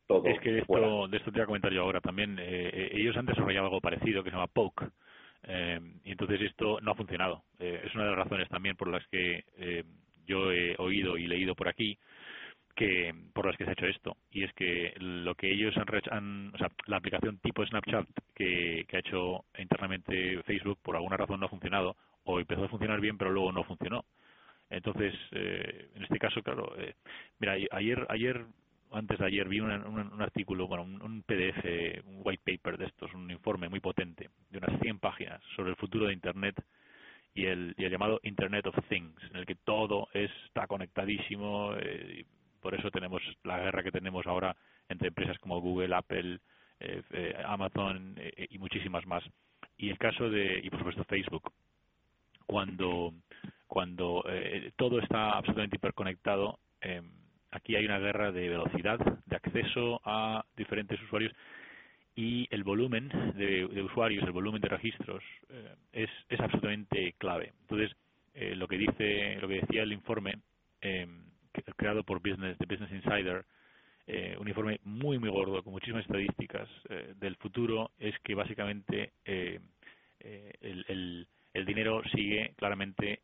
todo? 0.08 0.24
Es 0.24 0.40
que 0.40 0.50
de 0.50 0.58
esto, 0.58 1.06
de 1.06 1.16
esto 1.16 1.30
te 1.30 1.38
voy 1.38 1.42
a 1.42 1.46
comentar 1.46 1.72
yo 1.72 1.82
ahora 1.82 2.00
también. 2.00 2.36
Eh, 2.36 2.70
eh, 2.72 2.90
ellos 2.94 3.16
han 3.16 3.26
desarrollado 3.26 3.66
algo 3.66 3.80
parecido 3.80 4.24
que 4.24 4.30
se 4.30 4.36
llama 4.36 4.48
Poke. 4.48 4.88
Eh, 5.44 5.78
y 6.04 6.10
entonces 6.10 6.40
esto 6.40 6.80
no 6.80 6.90
ha 6.90 6.96
funcionado. 6.96 7.44
es 7.60 7.94
una 7.94 8.06
de 8.06 8.10
las 8.10 8.24
razones 8.24 8.48
también 8.48 8.74
por 8.74 8.88
las 8.88 9.06
que 9.06 9.44
yo 10.26 10.50
he 10.50 10.74
oído 10.78 11.16
y 11.16 11.28
leído 11.28 11.54
por 11.54 11.68
aquí 11.68 11.96
que 12.74 13.14
por 13.32 13.46
las 13.46 13.56
que 13.56 13.64
se 13.64 13.70
ha 13.70 13.74
hecho 13.74 13.86
esto 13.86 14.16
y 14.32 14.42
es 14.42 14.52
que 14.54 14.94
lo 14.98 15.36
que 15.36 15.48
ellos 15.48 15.76
han, 15.76 15.86
han 16.10 16.52
o 16.52 16.58
sea, 16.58 16.68
la 16.86 16.96
aplicación 16.96 17.38
tipo 17.38 17.64
Snapchat 17.64 18.08
que, 18.34 18.84
que 18.88 18.96
ha 18.96 19.00
hecho 19.00 19.44
internamente 19.58 20.42
Facebook 20.42 20.78
por 20.82 20.96
alguna 20.96 21.16
razón 21.16 21.38
no 21.38 21.46
ha 21.46 21.50
funcionado 21.50 21.94
o 22.24 22.40
empezó 22.40 22.64
a 22.64 22.68
funcionar 22.68 23.00
bien 23.00 23.18
pero 23.18 23.30
luego 23.30 23.52
no 23.52 23.64
funcionó 23.64 24.04
entonces 24.70 25.14
eh, 25.32 25.88
en 25.94 26.02
este 26.02 26.18
caso 26.18 26.42
claro 26.42 26.74
eh, 26.78 26.94
mira 27.38 27.54
ayer 27.70 28.06
ayer 28.08 28.44
antes 28.92 29.18
de 29.18 29.26
ayer 29.26 29.48
vi 29.48 29.60
un, 29.60 29.70
un, 29.70 30.22
artículo 30.22 30.68
bueno 30.68 30.82
un, 30.82 31.22
PDF 31.22 31.64
un 32.06 32.20
white 32.24 32.42
paper 32.44 32.78
de 32.78 32.86
estos 32.86 33.12
un 33.14 33.30
informe 33.30 33.68
muy 33.68 33.80
potente 33.80 34.30
de 34.50 34.58
unas 34.58 34.80
100 34.80 34.98
páginas 34.98 35.40
sobre 35.56 35.70
el 35.70 35.76
futuro 35.76 36.06
de 36.06 36.12
internet 36.12 36.56
y 37.34 37.46
el, 37.46 37.74
y 37.76 37.84
el 37.84 37.90
llamado 37.90 38.20
Internet 38.22 38.66
of 38.66 38.88
Things, 38.88 39.20
en 39.30 39.36
el 39.36 39.46
que 39.46 39.56
todo 39.56 40.08
está 40.14 40.66
conectadísimo, 40.66 41.74
eh, 41.76 42.24
por 42.60 42.74
eso 42.74 42.90
tenemos 42.90 43.20
la 43.42 43.58
guerra 43.58 43.82
que 43.82 43.90
tenemos 43.90 44.26
ahora 44.26 44.56
entre 44.88 45.08
empresas 45.08 45.38
como 45.38 45.60
Google, 45.60 45.94
Apple, 45.94 46.38
eh, 46.80 47.02
eh, 47.10 47.34
Amazon 47.44 48.16
y 48.36 48.58
muchísimas 48.58 49.04
más. 49.06 49.24
Y 49.76 49.90
el 49.90 49.98
caso 49.98 50.30
de, 50.30 50.60
y 50.62 50.70
por 50.70 50.78
supuesto 50.78 51.04
Facebook, 51.04 51.52
cuando, 52.46 53.12
cuando 53.66 54.24
todo 54.76 55.00
está 55.00 55.32
absolutamente 55.32 55.76
hiperconectado, 55.76 56.58
aquí 57.50 57.76
hay 57.76 57.84
una 57.84 57.98
guerra 57.98 58.32
de 58.32 58.48
velocidad, 58.48 58.98
de 59.26 59.36
acceso 59.36 60.00
a 60.04 60.44
diferentes 60.56 61.00
usuarios 61.02 61.32
y 62.16 62.46
el 62.50 62.62
volumen 62.62 63.08
de, 63.34 63.64
usuarios, 63.82 64.22
el 64.24 64.32
volumen 64.32 64.60
de 64.60 64.68
registros 64.68 65.22
es, 65.92 66.10
es 66.28 66.40
absolutamente 66.40 67.14
clave. 67.18 67.52
Entonces, 67.62 67.96
lo 68.34 68.68
que 68.68 68.78
dice, 68.78 69.36
lo 69.40 69.48
que 69.48 69.60
decía 69.60 69.82
el 69.82 69.92
informe 69.92 70.38
creado 71.76 72.02
por 72.02 72.20
Business, 72.20 72.58
de 72.58 72.66
Business 72.66 72.92
Insider, 72.92 73.44
eh, 74.06 74.36
un 74.38 74.48
informe 74.48 74.80
muy, 74.84 75.18
muy 75.18 75.30
gordo, 75.30 75.62
con 75.62 75.72
muchísimas 75.72 76.02
estadísticas 76.02 76.68
eh, 76.90 77.14
del 77.16 77.36
futuro, 77.36 77.92
es 77.98 78.14
que 78.20 78.34
básicamente 78.34 79.12
eh, 79.24 79.60
el, 80.60 81.26
el, 81.52 81.64
dinero 81.66 82.02
sigue 82.14 82.52
claramente 82.56 83.20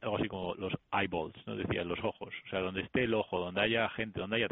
algo 0.00 0.16
así 0.16 0.28
como 0.28 0.54
los 0.54 0.72
eyeballs, 0.92 1.34
¿no? 1.46 1.56
decía, 1.56 1.84
los 1.84 1.98
ojos. 2.02 2.32
O 2.46 2.48
sea, 2.48 2.60
donde 2.60 2.82
esté 2.82 3.04
el 3.04 3.14
ojo, 3.14 3.38
donde 3.38 3.60
haya 3.60 3.88
gente, 3.90 4.20
donde 4.20 4.36
haya 4.36 4.48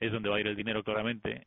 es 0.00 0.12
donde 0.12 0.28
va 0.28 0.36
a 0.36 0.40
ir 0.40 0.46
el 0.46 0.56
dinero 0.56 0.82
claramente. 0.82 1.46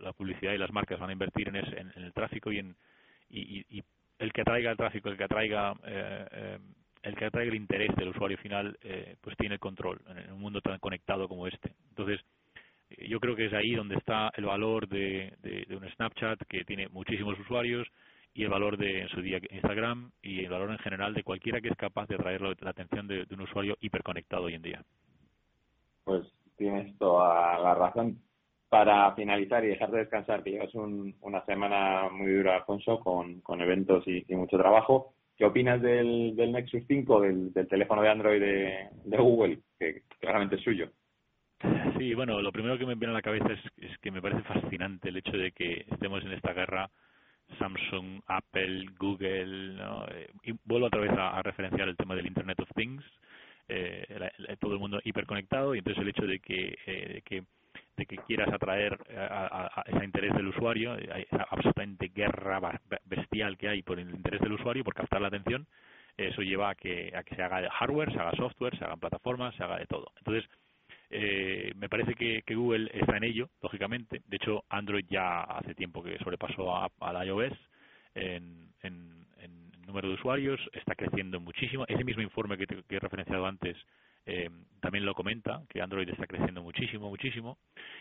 La, 0.00 0.12
publicidad 0.12 0.52
y 0.52 0.58
las 0.58 0.72
marcas 0.72 0.98
van 0.98 1.10
a 1.10 1.12
invertir 1.12 1.48
en, 1.48 1.56
en, 1.56 1.92
el 2.02 2.12
tráfico 2.12 2.52
y 2.52 2.58
en 2.58 2.76
y, 3.30 3.82
el 4.18 4.32
que 4.32 4.42
atraiga 4.42 4.70
el 4.70 4.76
tráfico, 4.76 5.08
el 5.08 5.16
que 5.16 5.24
atraiga 5.24 5.74
eh, 5.84 6.58
el 7.02 7.16
que 7.16 7.24
atrae 7.24 7.48
el 7.48 7.54
interés 7.54 7.94
del 7.96 8.08
usuario 8.08 8.36
final 8.38 8.78
eh, 8.82 9.16
pues 9.20 9.36
tiene 9.36 9.54
el 9.54 9.60
control 9.60 10.00
en 10.08 10.32
un 10.32 10.40
mundo 10.40 10.60
tan 10.60 10.78
conectado 10.78 11.28
como 11.28 11.46
este. 11.46 11.72
Entonces, 11.88 12.20
eh, 12.90 13.08
yo 13.08 13.18
creo 13.20 13.34
que 13.34 13.46
es 13.46 13.52
ahí 13.54 13.74
donde 13.74 13.96
está 13.96 14.30
el 14.36 14.44
valor 14.44 14.86
de, 14.88 15.32
un 15.70 15.88
Snapchat 15.90 16.42
que 16.46 16.64
tiene 16.64 16.88
muchísimos 16.88 17.38
usuarios 17.38 17.88
y 18.34 18.42
el 18.42 18.50
valor 18.50 18.76
de 18.76 19.00
en 19.00 19.08
su 19.08 19.22
día 19.22 19.40
Instagram 19.50 20.12
y 20.22 20.44
el 20.44 20.50
valor 20.50 20.70
en 20.70 20.78
general 20.78 21.14
de 21.14 21.24
cualquiera 21.24 21.60
que 21.60 21.68
es 21.68 21.76
capaz 21.76 22.06
de 22.06 22.16
atraer 22.16 22.42
la 22.42 22.70
atención 22.70 23.08
de, 23.08 23.26
un 23.30 23.40
usuario 23.40 23.76
hiperconectado 23.80 24.44
hoy 24.44 24.54
en 24.54 24.62
día. 24.62 24.84
Pues 26.10 26.26
tienes 26.56 26.96
toda 26.98 27.58
la 27.58 27.74
razón. 27.74 28.18
Para 28.68 29.14
finalizar 29.14 29.64
y 29.64 29.68
dejar 29.68 29.90
de 29.90 29.98
descansar, 29.98 30.42
que 30.42 30.50
llevas 30.50 30.74
una 30.74 31.44
semana 31.44 32.08
muy 32.08 32.32
dura, 32.32 32.56
Alfonso, 32.56 33.00
con, 33.00 33.60
eventos 33.60 34.04
y 34.06 34.24
mucho 34.36 34.56
trabajo 34.56 35.14
¿Qué 35.40 35.46
opinas 35.46 35.80
del, 35.80 36.36
del 36.36 36.52
Nexus 36.52 36.82
5, 36.86 37.20
del, 37.22 37.66
teléfono 37.66 38.02
de 38.02 38.10
Android 38.10 38.42
de, 38.42 39.16
Google, 39.16 39.60
que 39.78 40.02
claramente 40.18 40.56
es 40.56 40.62
suyo? 40.62 40.90
Sí, 41.96 42.12
bueno, 42.12 42.42
lo 42.42 42.52
primero 42.52 42.76
que 42.76 42.84
me 42.84 42.94
viene 42.94 43.12
a 43.12 43.16
la 43.16 43.22
cabeza 43.22 43.48
es, 43.78 43.98
que 44.00 44.10
me 44.10 44.20
parece 44.20 44.42
fascinante 44.42 45.08
el 45.08 45.16
hecho 45.16 45.32
de 45.32 45.52
que 45.52 45.86
estemos 45.90 46.22
en 46.26 46.32
esta 46.32 46.52
guerra 46.52 46.90
Samsung, 47.58 48.20
Apple, 48.26 48.84
Google. 48.98 49.78
Eh, 50.12 50.28
y 50.42 50.52
vuelvo 50.66 50.88
otra 50.88 51.00
vez 51.00 51.12
a, 51.16 51.40
referenciar 51.42 51.88
el 51.88 51.96
tema 51.96 52.14
del 52.14 52.26
Internet 52.26 52.60
of 52.60 52.68
Things, 52.76 53.02
eh, 53.70 54.56
todo 54.58 54.74
el 54.74 54.78
mundo 54.78 55.00
hiperconectado 55.04 55.74
y 55.74 55.78
entonces 55.78 56.02
el 56.02 56.08
hecho 56.08 56.26
de 56.26 56.40
que, 56.40 56.78
eh, 56.86 57.12
de 57.14 57.22
que 57.22 57.44
de 57.96 58.06
que 58.06 58.16
quieras 58.16 58.50
atraer 58.50 58.98
a, 59.14 59.84
ese 59.86 60.04
interés 60.04 60.32
del 60.32 60.48
usuario, 60.48 60.96
esa 60.96 61.46
absolutamente 61.50 62.08
guerra 62.08 62.80
bestial 63.04 63.58
que 63.58 63.68
hay 63.68 63.82
por 63.82 64.00
el 64.00 64.08
interés 64.08 64.40
del 64.40 64.54
usuario, 64.54 64.82
por 64.82 64.94
captar 64.94 65.20
la 65.20 65.28
atención, 65.28 65.66
eso 66.16 66.40
lleva 66.42 66.70
a 66.70 66.74
que, 66.74 67.12
a 67.14 67.22
que 67.22 67.34
se 67.34 67.42
haga 67.42 67.68
hardware, 67.70 68.12
se 68.12 68.18
haga 68.18 68.32
software, 68.36 68.76
se 68.78 68.84
hagan 68.84 69.00
plataformas, 69.00 69.54
se 69.54 69.64
haga 69.64 69.78
de 69.78 69.86
todo. 69.86 70.12
Entonces, 70.16 70.48
eh, 71.10 71.72
me 71.76 71.88
parece 71.88 72.14
que, 72.14 72.42
Google 72.54 72.90
está 72.94 73.16
en 73.16 73.24
ello, 73.24 73.50
lógicamente. 73.62 74.22
De 74.26 74.36
hecho, 74.36 74.64
Android 74.68 75.04
ya 75.08 75.42
hace 75.42 75.74
tiempo 75.74 76.02
que 76.02 76.18
sobrepasó 76.18 76.74
a, 76.74 76.90
al 77.00 77.26
iOS 77.26 77.52
en, 78.14 78.72
en, 78.82 79.19
número 79.90 80.08
de 80.08 80.14
usuarios, 80.14 80.60
está 80.72 80.94
creciendo 80.94 81.40
muchísimo. 81.40 81.84
Ese 81.86 82.04
mismo 82.04 82.22
informe 82.22 82.56
que, 82.56 82.66
que 82.66 82.96
he 82.96 83.00
referenciado 83.00 83.46
antes 83.46 83.76
eh, 84.26 84.48
también 84.80 85.04
lo 85.04 85.14
comenta, 85.14 85.62
que 85.68 85.80
Android 85.80 86.08
está 86.08 86.26
creciendo 86.26 86.62
muchísimo, 86.62 87.08
muchísimo, 87.08 87.58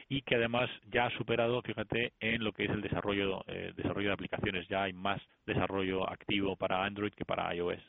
y 0.08 0.22
que 0.22 0.36
además 0.36 0.70
ya 0.92 1.06
ha 1.06 1.18
superado, 1.18 1.62
fíjate, 1.62 2.14
en 2.20 2.44
lo 2.44 2.54
que 2.54 2.66
es 2.66 2.70
el 2.70 2.82
desarrollo, 2.82 3.44
eh, 3.48 3.74
desarrollo 3.76 4.10
de 4.10 4.14
aplicaciones. 4.14 4.68
Ya 4.68 4.84
hay 4.84 4.94
más 4.94 5.22
desarrollo 5.46 6.10
activo 6.10 6.56
para 6.56 6.84
Android 6.84 7.14
que 7.14 7.26
para 7.26 7.54
iOS. 7.54 7.82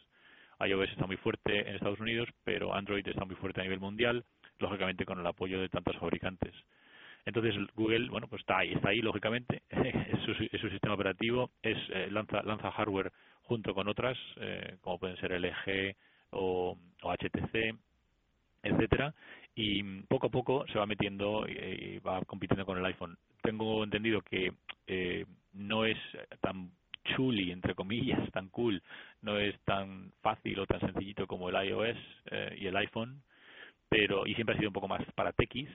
iOS 0.60 0.90
está 0.90 1.06
muy 1.06 1.16
fuerte 1.16 1.68
en 1.68 1.74
Estados 1.74 2.00
Unidos, 2.00 2.28
pero 2.44 2.74
Android 2.74 3.06
está 3.06 3.24
muy 3.24 3.36
fuerte 3.36 3.60
a 3.60 3.64
nivel 3.64 3.80
mundial, 3.80 4.24
lógicamente 4.58 5.04
con 5.04 5.18
el 5.20 5.26
apoyo 5.26 5.60
de 5.60 5.68
tantos 5.68 5.96
fabricantes. 5.96 6.54
Entonces 7.24 7.54
Google, 7.74 8.08
bueno, 8.08 8.26
pues 8.28 8.40
está 8.40 8.58
ahí, 8.58 8.72
está 8.72 8.90
ahí 8.90 9.02
lógicamente, 9.02 9.62
es 9.70 10.20
su, 10.24 10.34
su 10.34 10.70
sistema 10.70 10.94
operativo, 10.94 11.50
es 11.62 11.78
eh, 11.90 12.08
lanza, 12.10 12.42
lanza 12.42 12.70
hardware 12.70 13.12
junto 13.42 13.74
con 13.74 13.88
otras, 13.88 14.16
eh, 14.36 14.76
como 14.80 14.98
pueden 14.98 15.16
ser 15.16 15.32
LG 15.32 15.96
o, 16.30 16.76
HTC, 17.02 17.74
etcétera 18.62 19.14
y 19.54 19.82
poco 20.02 20.28
a 20.28 20.30
poco 20.30 20.64
se 20.68 20.78
va 20.78 20.86
metiendo 20.86 21.46
y, 21.48 21.98
va 21.98 22.24
compitiendo 22.24 22.64
con 22.64 22.78
el 22.78 22.84
iPhone. 22.84 23.16
Tengo 23.42 23.82
entendido 23.82 24.22
que 24.22 24.52
eh, 24.86 25.26
no 25.52 25.84
es 25.84 25.98
tan 26.40 26.70
chuli, 27.04 27.50
entre 27.50 27.74
comillas, 27.74 28.30
tan 28.32 28.48
cool, 28.48 28.82
no 29.22 29.38
es 29.38 29.58
tan 29.60 30.12
fácil 30.20 30.60
o 30.60 30.66
tan 30.66 30.80
sencillito 30.80 31.26
como 31.26 31.48
el 31.48 31.68
iOS 31.68 31.96
eh, 32.30 32.56
y 32.60 32.66
el 32.66 32.76
iPhone, 32.76 33.22
pero 33.88 34.26
y 34.26 34.34
siempre 34.34 34.54
ha 34.54 34.58
sido 34.58 34.70
un 34.70 34.74
poco 34.74 34.88
más 34.88 35.02
para 35.14 35.32
techies, 35.32 35.70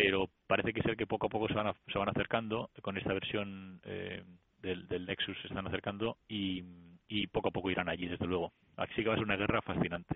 pero 0.00 0.28
parece 0.46 0.72
que 0.72 0.82
ser 0.82 0.96
que 0.96 1.08
poco 1.08 1.26
a 1.26 1.28
poco 1.28 1.48
se 1.48 1.54
van, 1.54 1.74
se 1.92 1.98
van 1.98 2.08
acercando 2.08 2.70
con 2.82 2.96
esta 2.96 3.12
versión 3.12 3.80
eh, 3.84 4.22
del, 4.62 4.86
del 4.86 5.06
Nexus 5.06 5.36
se 5.40 5.48
están 5.48 5.66
acercando 5.66 6.18
y, 6.28 6.62
y 7.08 7.26
poco 7.26 7.48
a 7.48 7.50
poco 7.50 7.68
irán 7.68 7.88
allí, 7.88 8.06
desde 8.06 8.26
luego. 8.26 8.52
Así 8.76 8.94
que 8.94 9.08
va 9.08 9.14
a 9.14 9.16
ser 9.16 9.24
una 9.24 9.36
guerra 9.36 9.60
fascinante. 9.60 10.14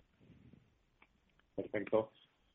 Perfecto. 1.57 2.11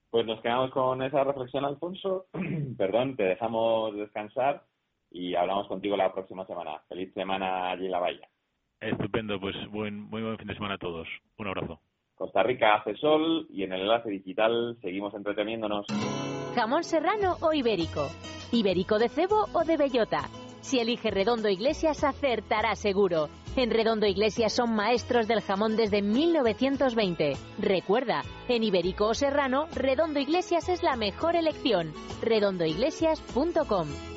Pues 0.10 0.26
nos 0.26 0.42
quedamos 0.42 0.72
con 0.72 1.02
esa 1.02 1.26
reflexión, 1.26 1.66
Alfonso. 1.66 2.28
Perdón, 2.78 3.18
te 3.18 3.24
dejamos 3.24 3.94
descansar 3.98 4.64
y 5.12 5.36
hablamos 5.36 5.68
contigo 5.68 5.98
la 5.98 6.14
próxima 6.14 6.46
semana. 6.46 6.82
Feliz 6.88 7.14
semana 7.14 7.72
allí 7.72 7.88
en 7.88 7.92
la 7.92 8.00
bahía. 8.00 8.28
Estupendo, 8.80 9.38
pues 9.38 9.56
buen, 9.70 10.00
muy 10.00 10.22
buen 10.22 10.38
fin 10.38 10.48
de 10.48 10.54
semana 10.54 10.76
a 10.76 10.80
todos. 10.80 11.10
Un 11.38 11.48
abrazo. 11.48 11.82
Costa 12.16 12.42
Rica 12.42 12.76
hace 12.76 12.96
sol 12.96 13.48
y 13.50 13.64
en 13.64 13.74
el 13.74 13.82
enlace 13.82 14.10
digital 14.10 14.78
seguimos 14.82 15.14
entreteniéndonos. 15.14 15.88
¿Jamón 16.58 16.84
serrano 16.84 17.38
o 17.42 17.54
ibérico? 17.54 18.10
¿Ibérico 18.52 18.98
de 18.98 19.10
cebo 19.10 19.48
o 19.54 19.64
de 19.64 19.78
bellota? 19.78 20.28
Si 20.62 20.80
elige 20.80 21.12
Redondo 21.12 21.50
Iglesias, 21.50 22.04
acertará 22.04 22.76
seguro. 22.76 23.30
En 23.56 23.70
Redondo 23.70 24.08
Iglesias 24.08 24.54
son 24.54 24.74
maestros 24.74 25.28
del 25.28 25.42
jamón 25.42 25.78
desde 25.78 26.02
1920. 26.02 27.38
Recuerda, 27.60 28.24
en 28.48 28.64
Ibérico 28.64 29.06
o 29.06 29.14
Serrano, 29.14 29.68
Redondo 29.76 30.20
Iglesias 30.20 30.68
es 30.68 30.82
la 30.82 30.96
mejor 30.96 31.36
elección. 31.36 31.94
redondoiglesias.com 32.24 34.17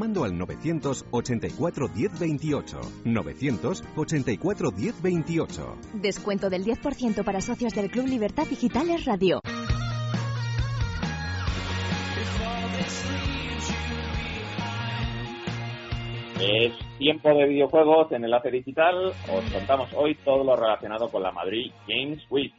llamando 0.00 0.24
al 0.24 0.38
984 0.38 1.88
1028. 1.94 2.80
984 3.04 4.72
1028. 4.72 5.76
Descuento 5.92 6.48
del 6.48 6.64
10% 6.64 7.22
para 7.22 7.42
socios 7.42 7.74
del 7.74 7.90
Club 7.90 8.06
Libertad 8.06 8.46
Digitales 8.46 9.04
Radio. 9.04 9.40
Es 16.40 16.72
tiempo 16.98 17.34
de 17.34 17.46
videojuegos 17.46 18.10
en 18.12 18.24
Enlace 18.24 18.50
Digital. 18.50 19.08
Os 19.08 19.52
contamos 19.52 19.90
hoy 19.94 20.14
todo 20.24 20.42
lo 20.42 20.56
relacionado 20.56 21.10
con 21.10 21.22
la 21.22 21.30
Madrid 21.30 21.72
Games 21.86 22.22
Week. 22.30 22.54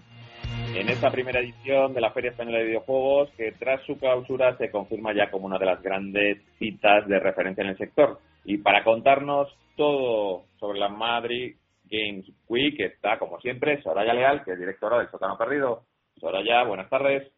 En 0.75 0.89
esta 0.89 1.11
primera 1.11 1.39
edición 1.39 1.93
de 1.93 2.01
la 2.01 2.11
Feria 2.11 2.31
Española 2.31 2.59
de 2.59 2.65
Videojuegos, 2.65 3.29
que 3.31 3.51
tras 3.51 3.81
su 3.83 3.97
clausura 3.97 4.57
se 4.57 4.71
confirma 4.71 5.13
ya 5.13 5.29
como 5.29 5.45
una 5.45 5.57
de 5.57 5.65
las 5.65 5.81
grandes 5.81 6.41
citas 6.57 7.07
de 7.07 7.19
referencia 7.19 7.63
en 7.63 7.69
el 7.71 7.77
sector. 7.77 8.19
Y 8.45 8.57
para 8.57 8.83
contarnos 8.83 9.55
todo 9.75 10.45
sobre 10.59 10.79
la 10.79 10.89
Madrid 10.89 11.55
Games 11.85 12.25
Week, 12.47 12.79
está 12.79 13.19
como 13.19 13.39
siempre 13.41 13.81
Soraya 13.81 14.13
Leal, 14.13 14.43
que 14.43 14.53
es 14.53 14.59
directora 14.59 14.97
del 14.97 15.09
Sótano 15.09 15.37
Perdido. 15.37 15.83
Soraya, 16.19 16.63
buenas 16.63 16.89
tardes. 16.89 17.31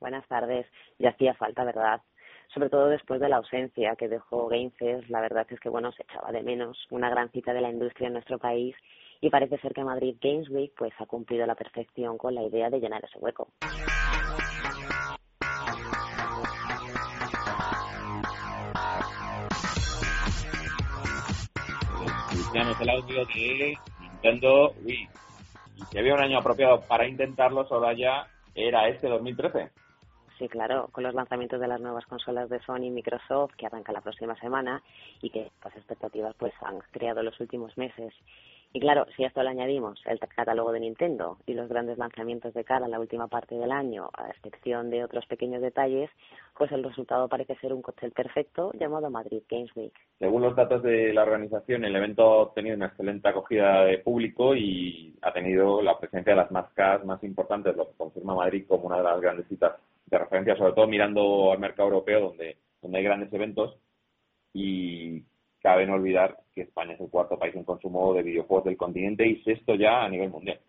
Buenas 0.00 0.26
tardes. 0.26 0.66
Ya 0.98 1.10
hacía 1.10 1.34
falta, 1.34 1.64
¿verdad? 1.64 2.00
sobre 2.54 2.70
todo 2.70 2.88
después 2.88 3.20
de 3.20 3.28
la 3.28 3.36
ausencia 3.36 3.96
que 3.96 4.08
dejó 4.08 4.48
Gamefest, 4.48 5.08
la 5.08 5.20
verdad 5.20 5.46
es 5.50 5.60
que 5.60 5.68
bueno, 5.68 5.92
se 5.92 6.02
echaba 6.02 6.32
de 6.32 6.42
menos 6.42 6.86
una 6.90 7.10
gran 7.10 7.30
cita 7.30 7.52
de 7.52 7.60
la 7.60 7.70
industria 7.70 8.06
en 8.06 8.14
nuestro 8.14 8.38
país 8.38 8.74
y 9.20 9.30
parece 9.30 9.58
ser 9.58 9.72
que 9.72 9.84
Madrid 9.84 10.16
Games 10.20 10.48
Week 10.50 10.72
pues 10.76 10.92
ha 10.98 11.06
cumplido 11.06 11.44
a 11.44 11.46
la 11.46 11.54
perfección 11.54 12.18
con 12.18 12.34
la 12.34 12.42
idea 12.42 12.70
de 12.70 12.80
llenar 12.80 13.04
ese 13.04 13.18
hueco. 13.18 13.48
Escuchamos 22.32 22.80
el 22.80 22.90
audio 22.90 23.26
de 23.26 23.78
Nintendo 24.00 24.72
Wii. 24.84 25.08
Y 25.76 25.84
si 25.84 25.98
había 25.98 26.14
un 26.14 26.20
año 26.20 26.38
apropiado 26.38 26.80
para 26.82 27.06
intentarlo, 27.06 27.66
solo 27.66 27.92
ya 27.92 28.26
era 28.54 28.88
este 28.88 29.08
2013. 29.08 29.70
Sí, 30.38 30.48
claro, 30.48 30.88
con 30.92 31.02
los 31.02 31.14
lanzamientos 31.14 31.60
de 31.60 31.68
las 31.68 31.80
nuevas 31.80 32.04
consolas 32.06 32.50
de 32.50 32.60
Sony 32.60 32.84
y 32.84 32.90
Microsoft 32.90 33.54
que 33.56 33.66
arranca 33.66 33.92
la 33.92 34.02
próxima 34.02 34.38
semana 34.38 34.82
y 35.22 35.30
que 35.30 35.50
las 35.64 35.74
expectativas 35.74 36.34
pues 36.38 36.52
han 36.60 36.78
creado 36.90 37.22
los 37.22 37.40
últimos 37.40 37.76
meses. 37.78 38.12
Y 38.74 38.80
claro, 38.80 39.06
si 39.16 39.24
a 39.24 39.28
esto 39.28 39.42
le 39.42 39.48
añadimos 39.48 39.98
el 40.04 40.18
catálogo 40.18 40.70
de 40.72 40.80
Nintendo 40.80 41.38
y 41.46 41.54
los 41.54 41.70
grandes 41.70 41.96
lanzamientos 41.96 42.52
de 42.52 42.64
cara 42.64 42.84
a 42.84 42.88
la 42.88 43.00
última 43.00 43.28
parte 43.28 43.54
del 43.54 43.72
año, 43.72 44.10
a 44.12 44.28
excepción 44.28 44.90
de 44.90 45.02
otros 45.02 45.24
pequeños 45.24 45.62
detalles, 45.62 46.10
pues 46.58 46.70
el 46.72 46.84
resultado 46.84 47.26
parece 47.26 47.54
ser 47.56 47.72
un 47.72 47.80
cóctel 47.80 48.12
perfecto 48.12 48.72
llamado 48.78 49.08
Madrid 49.08 49.42
Games 49.48 49.74
Week. 49.74 49.94
Según 50.18 50.42
los 50.42 50.54
datos 50.54 50.82
de 50.82 51.14
la 51.14 51.22
organización, 51.22 51.86
el 51.86 51.96
evento 51.96 52.42
ha 52.42 52.52
tenido 52.52 52.76
una 52.76 52.88
excelente 52.88 53.26
acogida 53.26 53.84
de 53.84 53.98
público 53.98 54.54
y 54.54 55.16
ha 55.22 55.32
tenido 55.32 55.80
la 55.80 55.98
presencia 55.98 56.34
de 56.34 56.42
las 56.42 56.50
marcas 56.50 57.02
más 57.06 57.22
importantes, 57.24 57.74
lo 57.74 57.86
que 57.88 57.96
confirma 57.96 58.34
Madrid 58.34 58.66
como 58.68 58.88
una 58.88 58.98
de 58.98 59.04
las 59.04 59.20
grandes 59.22 59.48
citas 59.48 59.72
de 60.06 60.18
referencia, 60.18 60.56
sobre 60.56 60.72
todo 60.72 60.86
mirando 60.86 61.52
al 61.52 61.58
mercado 61.58 61.88
europeo, 61.88 62.20
donde, 62.20 62.58
donde 62.80 62.98
hay 62.98 63.04
grandes 63.04 63.32
eventos. 63.32 63.76
Y 64.52 65.24
cabe 65.60 65.86
no 65.86 65.94
olvidar 65.94 66.38
que 66.54 66.62
España 66.62 66.94
es 66.94 67.00
el 67.00 67.10
cuarto 67.10 67.38
país 67.38 67.54
en 67.54 67.64
consumo 67.64 68.14
de 68.14 68.22
videojuegos 68.22 68.64
del 68.64 68.76
continente 68.76 69.26
y 69.26 69.42
sexto 69.42 69.74
ya 69.74 70.04
a 70.04 70.08
nivel 70.08 70.30
mundial. 70.30 70.60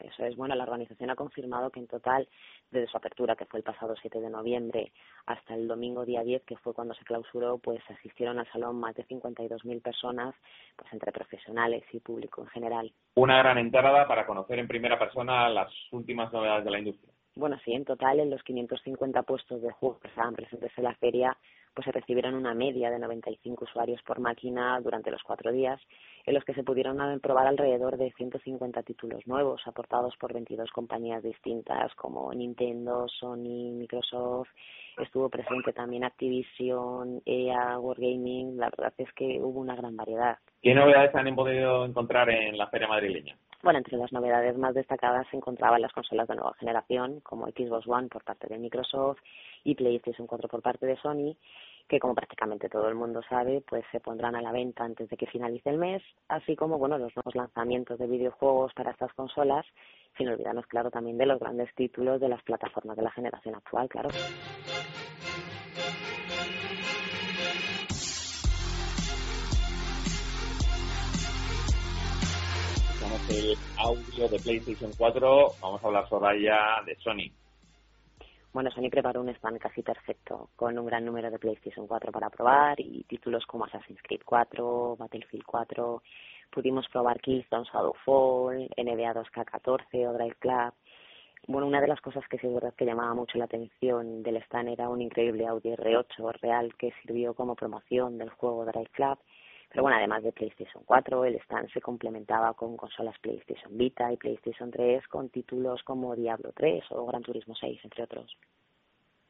Eso 0.00 0.24
es 0.24 0.34
bueno. 0.34 0.54
La 0.54 0.64
organización 0.64 1.10
ha 1.10 1.14
confirmado 1.14 1.70
que 1.70 1.78
en 1.78 1.86
total, 1.86 2.26
desde 2.70 2.86
su 2.86 2.96
apertura, 2.96 3.36
que 3.36 3.44
fue 3.44 3.58
el 3.58 3.64
pasado 3.64 3.94
7 4.00 4.18
de 4.18 4.30
noviembre, 4.30 4.92
hasta 5.26 5.54
el 5.54 5.68
domingo 5.68 6.06
día 6.06 6.22
10, 6.22 6.42
que 6.44 6.56
fue 6.56 6.72
cuando 6.72 6.94
se 6.94 7.04
clausuró, 7.04 7.58
pues 7.58 7.82
asistieron 7.90 8.38
al 8.38 8.50
salón 8.50 8.80
más 8.80 8.94
de 8.94 9.06
52.000 9.06 9.82
personas, 9.82 10.34
pues 10.74 10.90
entre 10.94 11.12
profesionales 11.12 11.84
y 11.92 12.00
público 12.00 12.40
en 12.40 12.48
general. 12.48 12.92
Una 13.16 13.38
gran 13.38 13.58
entrada 13.58 14.08
para 14.08 14.26
conocer 14.26 14.58
en 14.58 14.68
primera 14.68 14.98
persona 14.98 15.50
las 15.50 15.70
últimas 15.92 16.32
novedades 16.32 16.64
de 16.64 16.70
la 16.70 16.78
industria 16.78 17.12
bueno, 17.40 17.58
sí, 17.64 17.72
en 17.72 17.84
total 17.84 18.20
en 18.20 18.30
los 18.30 18.42
550 18.44 19.22
puestos 19.22 19.60
de 19.62 19.72
juego 19.72 19.98
que 19.98 20.08
estaban 20.08 20.34
presentes 20.34 20.70
en 20.76 20.84
la 20.84 20.94
feria, 20.94 21.36
pues 21.74 21.84
se 21.84 21.92
recibieron 21.92 22.34
una 22.34 22.54
media 22.54 22.90
de 22.90 22.98
95 22.98 23.64
usuarios 23.64 24.02
por 24.02 24.20
máquina 24.20 24.78
durante 24.80 25.10
los 25.10 25.22
cuatro 25.22 25.50
días, 25.50 25.80
en 26.26 26.34
los 26.34 26.44
que 26.44 26.54
se 26.54 26.62
pudieron 26.62 26.98
probar 27.20 27.46
alrededor 27.46 27.96
de 27.96 28.12
150 28.12 28.82
títulos 28.82 29.26
nuevos 29.26 29.62
aportados 29.66 30.14
por 30.18 30.32
22 30.32 30.70
compañías 30.70 31.22
distintas 31.22 31.94
como 31.94 32.32
Nintendo, 32.34 33.08
Sony, 33.08 33.72
Microsoft. 33.72 34.48
Estuvo 34.98 35.28
presente 35.28 35.72
también 35.72 36.04
Activision, 36.04 37.22
EA, 37.24 37.78
Wargaming. 37.78 38.58
La 38.58 38.68
verdad 38.68 38.92
es 38.98 39.10
que 39.14 39.40
hubo 39.40 39.60
una 39.60 39.74
gran 39.74 39.96
variedad. 39.96 40.38
¿Qué 40.60 40.74
novedades 40.74 41.14
han 41.14 41.34
podido 41.34 41.86
encontrar 41.86 42.28
en 42.28 42.58
la 42.58 42.66
feria 42.66 42.88
madrileña? 42.88 43.36
Bueno, 43.62 43.78
entre 43.78 43.98
las 43.98 44.10
novedades 44.10 44.56
más 44.56 44.74
destacadas 44.74 45.26
se 45.30 45.36
encontraban 45.36 45.82
las 45.82 45.92
consolas 45.92 46.26
de 46.28 46.34
nueva 46.34 46.54
generación, 46.54 47.20
como 47.20 47.46
Xbox 47.46 47.86
One 47.86 48.08
por 48.08 48.24
parte 48.24 48.46
de 48.48 48.58
Microsoft 48.58 49.18
y 49.64 49.74
PlayStation 49.74 50.26
4 50.26 50.48
por 50.48 50.62
parte 50.62 50.86
de 50.86 50.96
Sony, 50.96 51.36
que 51.86 52.00
como 52.00 52.14
prácticamente 52.14 52.70
todo 52.70 52.88
el 52.88 52.94
mundo 52.94 53.20
sabe, 53.28 53.62
pues 53.68 53.84
se 53.92 54.00
pondrán 54.00 54.34
a 54.34 54.40
la 54.40 54.52
venta 54.52 54.84
antes 54.84 55.10
de 55.10 55.16
que 55.16 55.26
finalice 55.26 55.68
el 55.68 55.76
mes, 55.76 56.02
así 56.28 56.56
como 56.56 56.78
bueno, 56.78 56.96
los 56.96 57.14
nuevos 57.14 57.34
lanzamientos 57.34 57.98
de 57.98 58.06
videojuegos 58.06 58.72
para 58.72 58.92
estas 58.92 59.12
consolas, 59.12 59.66
sin 60.16 60.28
olvidarnos 60.28 60.66
claro 60.66 60.90
también 60.90 61.18
de 61.18 61.26
los 61.26 61.38
grandes 61.38 61.74
títulos 61.74 62.18
de 62.18 62.28
las 62.30 62.42
plataformas 62.42 62.96
de 62.96 63.02
la 63.02 63.10
generación 63.10 63.56
actual, 63.56 63.88
claro. 63.90 64.08
El 73.28 73.56
audio 73.78 74.28
de 74.28 74.38
PlayStation 74.38 74.90
4, 74.96 75.46
vamos 75.60 75.82
a 75.82 75.86
hablar 75.86 76.08
sobre 76.08 76.42
ya 76.42 76.82
de 76.86 76.94
Sony. 76.96 77.30
Bueno, 78.52 78.70
Sony 78.70 78.88
preparó 78.90 79.20
un 79.20 79.28
stand 79.30 79.58
casi 79.58 79.82
perfecto, 79.82 80.50
con 80.56 80.78
un 80.78 80.86
gran 80.86 81.04
número 81.04 81.30
de 81.30 81.38
PlayStation 81.38 81.86
4 81.86 82.12
para 82.12 82.30
probar 82.30 82.80
y 82.80 83.04
títulos 83.04 83.46
como 83.46 83.64
Assassin's 83.64 84.00
Creed 84.02 84.22
4, 84.24 84.96
Battlefield 84.96 85.44
4. 85.44 86.02
Pudimos 86.50 86.86
probar 86.88 87.20
Killzone 87.20 87.64
Shadowfall, 87.64 88.68
NBA 88.76 89.14
2K14 89.14 90.08
o 90.08 90.12
Drive 90.12 90.36
Club. 90.38 90.72
Bueno, 91.46 91.66
una 91.66 91.80
de 91.80 91.88
las 91.88 92.00
cosas 92.00 92.24
que 92.28 92.38
sí 92.38 92.46
es 92.46 92.54
verdad 92.54 92.74
que 92.74 92.84
llamaba 92.84 93.14
mucho 93.14 93.38
la 93.38 93.44
atención 93.44 94.22
del 94.22 94.36
stand 94.38 94.68
era 94.68 94.88
un 94.88 95.00
increíble 95.00 95.46
Audi 95.46 95.70
R8 95.70 96.40
real 96.40 96.74
que 96.76 96.92
sirvió 97.02 97.34
como 97.34 97.56
promoción 97.56 98.18
del 98.18 98.30
juego 98.30 98.64
Drive 98.66 98.90
Club 98.92 99.18
pero 99.70 99.82
bueno, 99.82 99.96
además 99.96 100.24
de 100.24 100.32
PlayStation 100.32 100.82
4, 100.84 101.24
el 101.26 101.36
stand 101.36 101.70
se 101.72 101.80
complementaba 101.80 102.54
con 102.54 102.76
consolas 102.76 103.16
PlayStation 103.20 103.78
Vita 103.78 104.12
y 104.12 104.16
PlayStation 104.16 104.70
3 104.70 105.06
con 105.06 105.28
títulos 105.28 105.82
como 105.84 106.16
Diablo 106.16 106.50
3 106.54 106.84
o 106.90 107.06
Gran 107.06 107.22
Turismo 107.22 107.54
6, 107.54 107.80
entre 107.84 108.02
otros. 108.02 108.36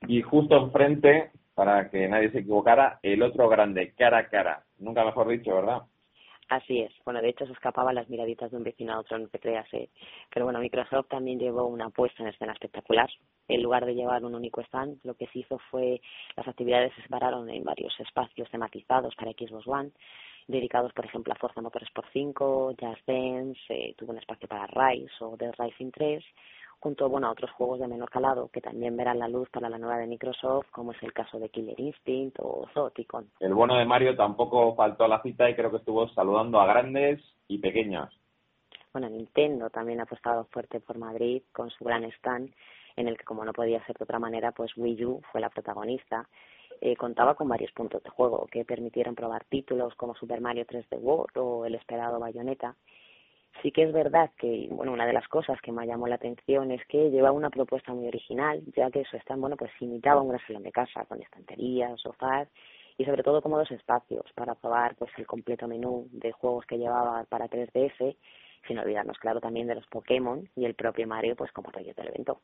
Y 0.08 0.22
justo 0.22 0.56
enfrente, 0.56 1.30
para 1.54 1.90
que 1.90 2.08
nadie 2.08 2.30
se 2.30 2.38
equivocara, 2.38 3.00
el 3.02 3.22
otro 3.22 3.50
grande, 3.50 3.92
cara 3.92 4.18
a 4.18 4.28
cara. 4.28 4.64
Nunca 4.78 5.04
mejor 5.04 5.28
dicho, 5.28 5.54
¿verdad? 5.54 5.82
Así 6.48 6.80
es. 6.80 6.92
Bueno, 7.04 7.20
de 7.20 7.28
hecho 7.28 7.46
se 7.46 7.52
escapaban 7.52 7.94
las 7.94 8.08
miraditas 8.08 8.50
de 8.50 8.56
un 8.56 8.64
vecino 8.64 8.94
a 8.94 9.00
otro, 9.00 9.18
no 9.18 9.28
te 9.28 9.38
creas. 9.38 9.72
¿eh? 9.72 9.90
Pero 10.32 10.46
bueno, 10.46 10.58
Microsoft 10.58 11.08
también 11.08 11.38
llevó 11.38 11.66
una 11.66 11.90
puesta 11.90 12.22
en 12.22 12.30
escena 12.30 12.54
espectacular. 12.54 13.08
En 13.50 13.62
lugar 13.62 13.84
de 13.84 13.94
llevar 13.94 14.24
un 14.24 14.34
único 14.34 14.60
stand, 14.62 14.98
lo 15.04 15.14
que 15.14 15.26
se 15.28 15.40
hizo 15.40 15.58
fue 15.70 16.00
las 16.36 16.46
actividades 16.46 16.92
se 16.94 17.02
separaron 17.02 17.50
en 17.50 17.64
varios 17.64 17.98
espacios 17.98 18.48
tematizados 18.50 19.14
para 19.16 19.32
Xbox 19.32 19.66
One 19.66 19.90
dedicados, 20.50 20.92
por 20.92 21.04
ejemplo, 21.04 21.32
a 21.32 21.36
Forza 21.36 21.60
Motorsport 21.60 22.08
5, 22.12 22.74
Just 22.80 23.06
Dance, 23.06 23.60
eh, 23.68 23.94
tuvo 23.96 24.12
un 24.12 24.18
espacio 24.18 24.48
para 24.48 24.66
Rise 24.66 25.12
o 25.20 25.36
The 25.36 25.52
Rising 25.52 25.90
3, 25.92 26.24
junto 26.80 27.08
bueno, 27.08 27.28
a 27.28 27.32
otros 27.32 27.50
juegos 27.52 27.80
de 27.80 27.88
menor 27.88 28.10
calado 28.10 28.48
que 28.52 28.60
también 28.60 28.96
verán 28.96 29.18
la 29.18 29.28
luz 29.28 29.48
para 29.50 29.68
la 29.68 29.78
nueva 29.78 29.98
de 29.98 30.06
Microsoft, 30.06 30.66
como 30.70 30.92
es 30.92 31.02
el 31.02 31.12
caso 31.12 31.38
de 31.38 31.48
Killer 31.50 31.78
Instinct 31.78 32.36
o 32.40 32.66
Zoticon. 32.74 33.30
El 33.38 33.54
bueno 33.54 33.76
de 33.76 33.84
Mario 33.84 34.16
tampoco 34.16 34.74
faltó 34.74 35.04
a 35.04 35.08
la 35.08 35.22
cita 35.22 35.48
y 35.48 35.54
creo 35.54 35.70
que 35.70 35.78
estuvo 35.78 36.08
saludando 36.10 36.60
a 36.60 36.66
grandes 36.66 37.20
y 37.48 37.58
pequeños. 37.58 38.08
Bueno, 38.92 39.08
Nintendo 39.08 39.70
también 39.70 40.00
ha 40.00 40.04
apostado 40.04 40.44
fuerte 40.46 40.80
por 40.80 40.98
Madrid 40.98 41.42
con 41.52 41.70
su 41.70 41.84
gran 41.84 42.04
stand, 42.04 42.52
en 42.96 43.08
el 43.08 43.16
que, 43.16 43.24
como 43.24 43.44
no 43.44 43.52
podía 43.52 43.84
ser 43.86 43.96
de 43.96 44.04
otra 44.04 44.18
manera, 44.18 44.52
pues 44.52 44.76
Wii 44.76 45.04
U 45.04 45.22
fue 45.30 45.40
la 45.40 45.50
protagonista 45.50 46.28
eh, 46.82 46.96
contaba 46.96 47.34
con 47.34 47.46
varios 47.46 47.72
puntos 47.72 48.02
de 48.02 48.08
juego 48.08 48.46
que 48.50 48.64
permitieron 48.64 49.14
probar 49.14 49.44
títulos 49.44 49.94
como 49.96 50.14
Super 50.14 50.40
Mario 50.40 50.64
3D 50.66 50.98
World 50.98 51.36
o 51.36 51.66
el 51.66 51.74
esperado 51.74 52.18
Bayonetta. 52.18 52.74
Sí 53.60 53.70
que 53.70 53.82
es 53.82 53.92
verdad 53.92 54.30
que, 54.38 54.68
bueno, 54.70 54.92
una 54.92 55.04
de 55.04 55.12
las 55.12 55.28
cosas 55.28 55.60
que 55.60 55.72
me 55.72 55.86
llamó 55.86 56.06
la 56.06 56.14
atención 56.14 56.70
es 56.70 56.82
que 56.86 57.10
lleva 57.10 57.32
una 57.32 57.50
propuesta 57.50 57.92
muy 57.92 58.08
original, 58.08 58.62
ya 58.74 58.90
que 58.90 59.04
su 59.04 59.18
stand, 59.18 59.40
bueno, 59.42 59.56
pues 59.56 59.70
imitaba 59.80 60.22
un 60.22 60.28
gran 60.28 60.40
salón 60.46 60.62
de 60.62 60.72
casa 60.72 61.04
con 61.04 61.20
estanterías, 61.20 62.00
sofás 62.00 62.48
y 62.96 63.04
sobre 63.04 63.22
todo 63.22 63.42
cómodos 63.42 63.70
espacios 63.70 64.24
para 64.34 64.54
probar 64.54 64.96
pues 64.96 65.10
el 65.18 65.26
completo 65.26 65.68
menú 65.68 66.08
de 66.12 66.32
juegos 66.32 66.64
que 66.64 66.78
llevaba 66.78 67.24
para 67.24 67.48
3DS, 67.48 68.16
sin 68.66 68.78
olvidarnos, 68.78 69.18
claro, 69.18 69.40
también 69.40 69.66
de 69.66 69.74
los 69.74 69.86
Pokémon 69.86 70.48
y 70.56 70.64
el 70.64 70.74
propio 70.74 71.06
Mario, 71.06 71.36
pues 71.36 71.52
como 71.52 71.70
rollo 71.70 71.92
del 71.94 72.08
evento. 72.08 72.40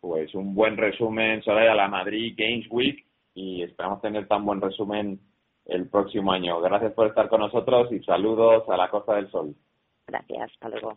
Pues 0.00 0.34
un 0.34 0.54
buen 0.54 0.76
resumen, 0.76 1.42
Soraya, 1.42 1.74
la 1.74 1.88
Madrid 1.88 2.34
Games 2.36 2.66
Week 2.70 3.04
y 3.34 3.62
esperamos 3.62 4.00
tener 4.00 4.26
tan 4.26 4.44
buen 4.44 4.60
resumen 4.60 5.20
el 5.66 5.88
próximo 5.88 6.32
año. 6.32 6.60
Gracias 6.60 6.92
por 6.92 7.06
estar 7.06 7.28
con 7.28 7.40
nosotros 7.40 7.92
y 7.92 8.00
saludos 8.00 8.68
a 8.68 8.76
la 8.76 8.88
Costa 8.88 9.14
del 9.16 9.30
Sol. 9.30 9.54
Gracias, 10.06 10.50
hasta 10.52 10.68
luego. 10.68 10.96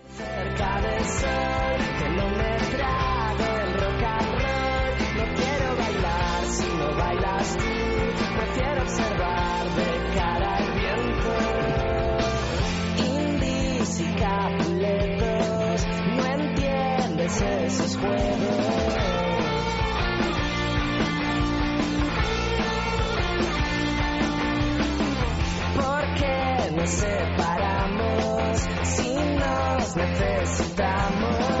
Necesitamos? 30.61 31.60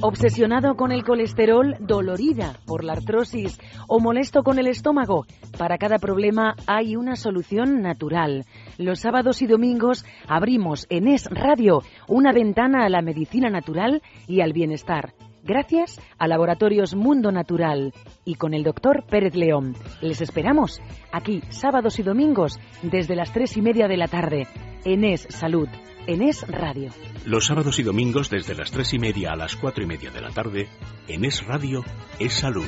Obsesionado 0.00 0.74
con 0.76 0.92
el 0.92 1.04
colesterol, 1.04 1.76
dolorida 1.80 2.54
por 2.66 2.84
la 2.84 2.94
artrosis 2.94 3.58
o 3.86 4.00
molesto 4.00 4.42
con 4.42 4.58
el 4.58 4.66
estómago. 4.66 5.26
Para 5.56 5.78
cada 5.78 5.98
problema 5.98 6.56
hay 6.66 6.96
una 6.96 7.16
solución 7.16 7.80
natural. 7.80 8.44
Los 8.76 9.00
sábados 9.00 9.42
y 9.42 9.46
domingos 9.46 10.04
abrimos 10.26 10.86
en 10.90 11.08
Es 11.08 11.26
Radio 11.30 11.82
una 12.08 12.32
ventana 12.32 12.84
a 12.84 12.88
la 12.88 13.02
medicina 13.02 13.50
natural 13.50 14.02
y 14.26 14.40
al 14.40 14.52
bienestar. 14.52 15.14
Gracias 15.44 16.00
a 16.18 16.28
Laboratorios 16.28 16.94
Mundo 16.94 17.32
Natural 17.32 17.94
y 18.24 18.34
con 18.34 18.54
el 18.54 18.64
doctor 18.64 19.04
Pérez 19.08 19.34
León. 19.34 19.74
Les 20.02 20.20
esperamos 20.20 20.80
aquí 21.12 21.42
sábados 21.50 21.98
y 21.98 22.02
domingos 22.02 22.58
desde 22.82 23.16
las 23.16 23.32
tres 23.32 23.56
y 23.56 23.62
media 23.62 23.88
de 23.88 23.96
la 23.96 24.08
tarde 24.08 24.46
en 24.84 25.04
Es 25.04 25.26
Salud, 25.30 25.68
en 26.08 26.22
Es 26.22 26.40
Radio. 26.48 26.90
Los 27.26 27.44
sábados 27.44 27.78
y 27.78 27.82
domingos 27.82 28.30
desde 28.30 28.54
las 28.54 28.70
tres 28.70 28.94
y 28.94 28.98
media 28.98 29.32
a 29.32 29.36
las 29.36 29.56
cuatro 29.56 29.84
y 29.84 29.86
media 29.86 30.10
de 30.10 30.22
la 30.22 30.30
tarde, 30.30 30.66
en 31.06 31.26
Es 31.26 31.44
Radio, 31.46 31.84
Es 32.18 32.32
Salud. 32.32 32.66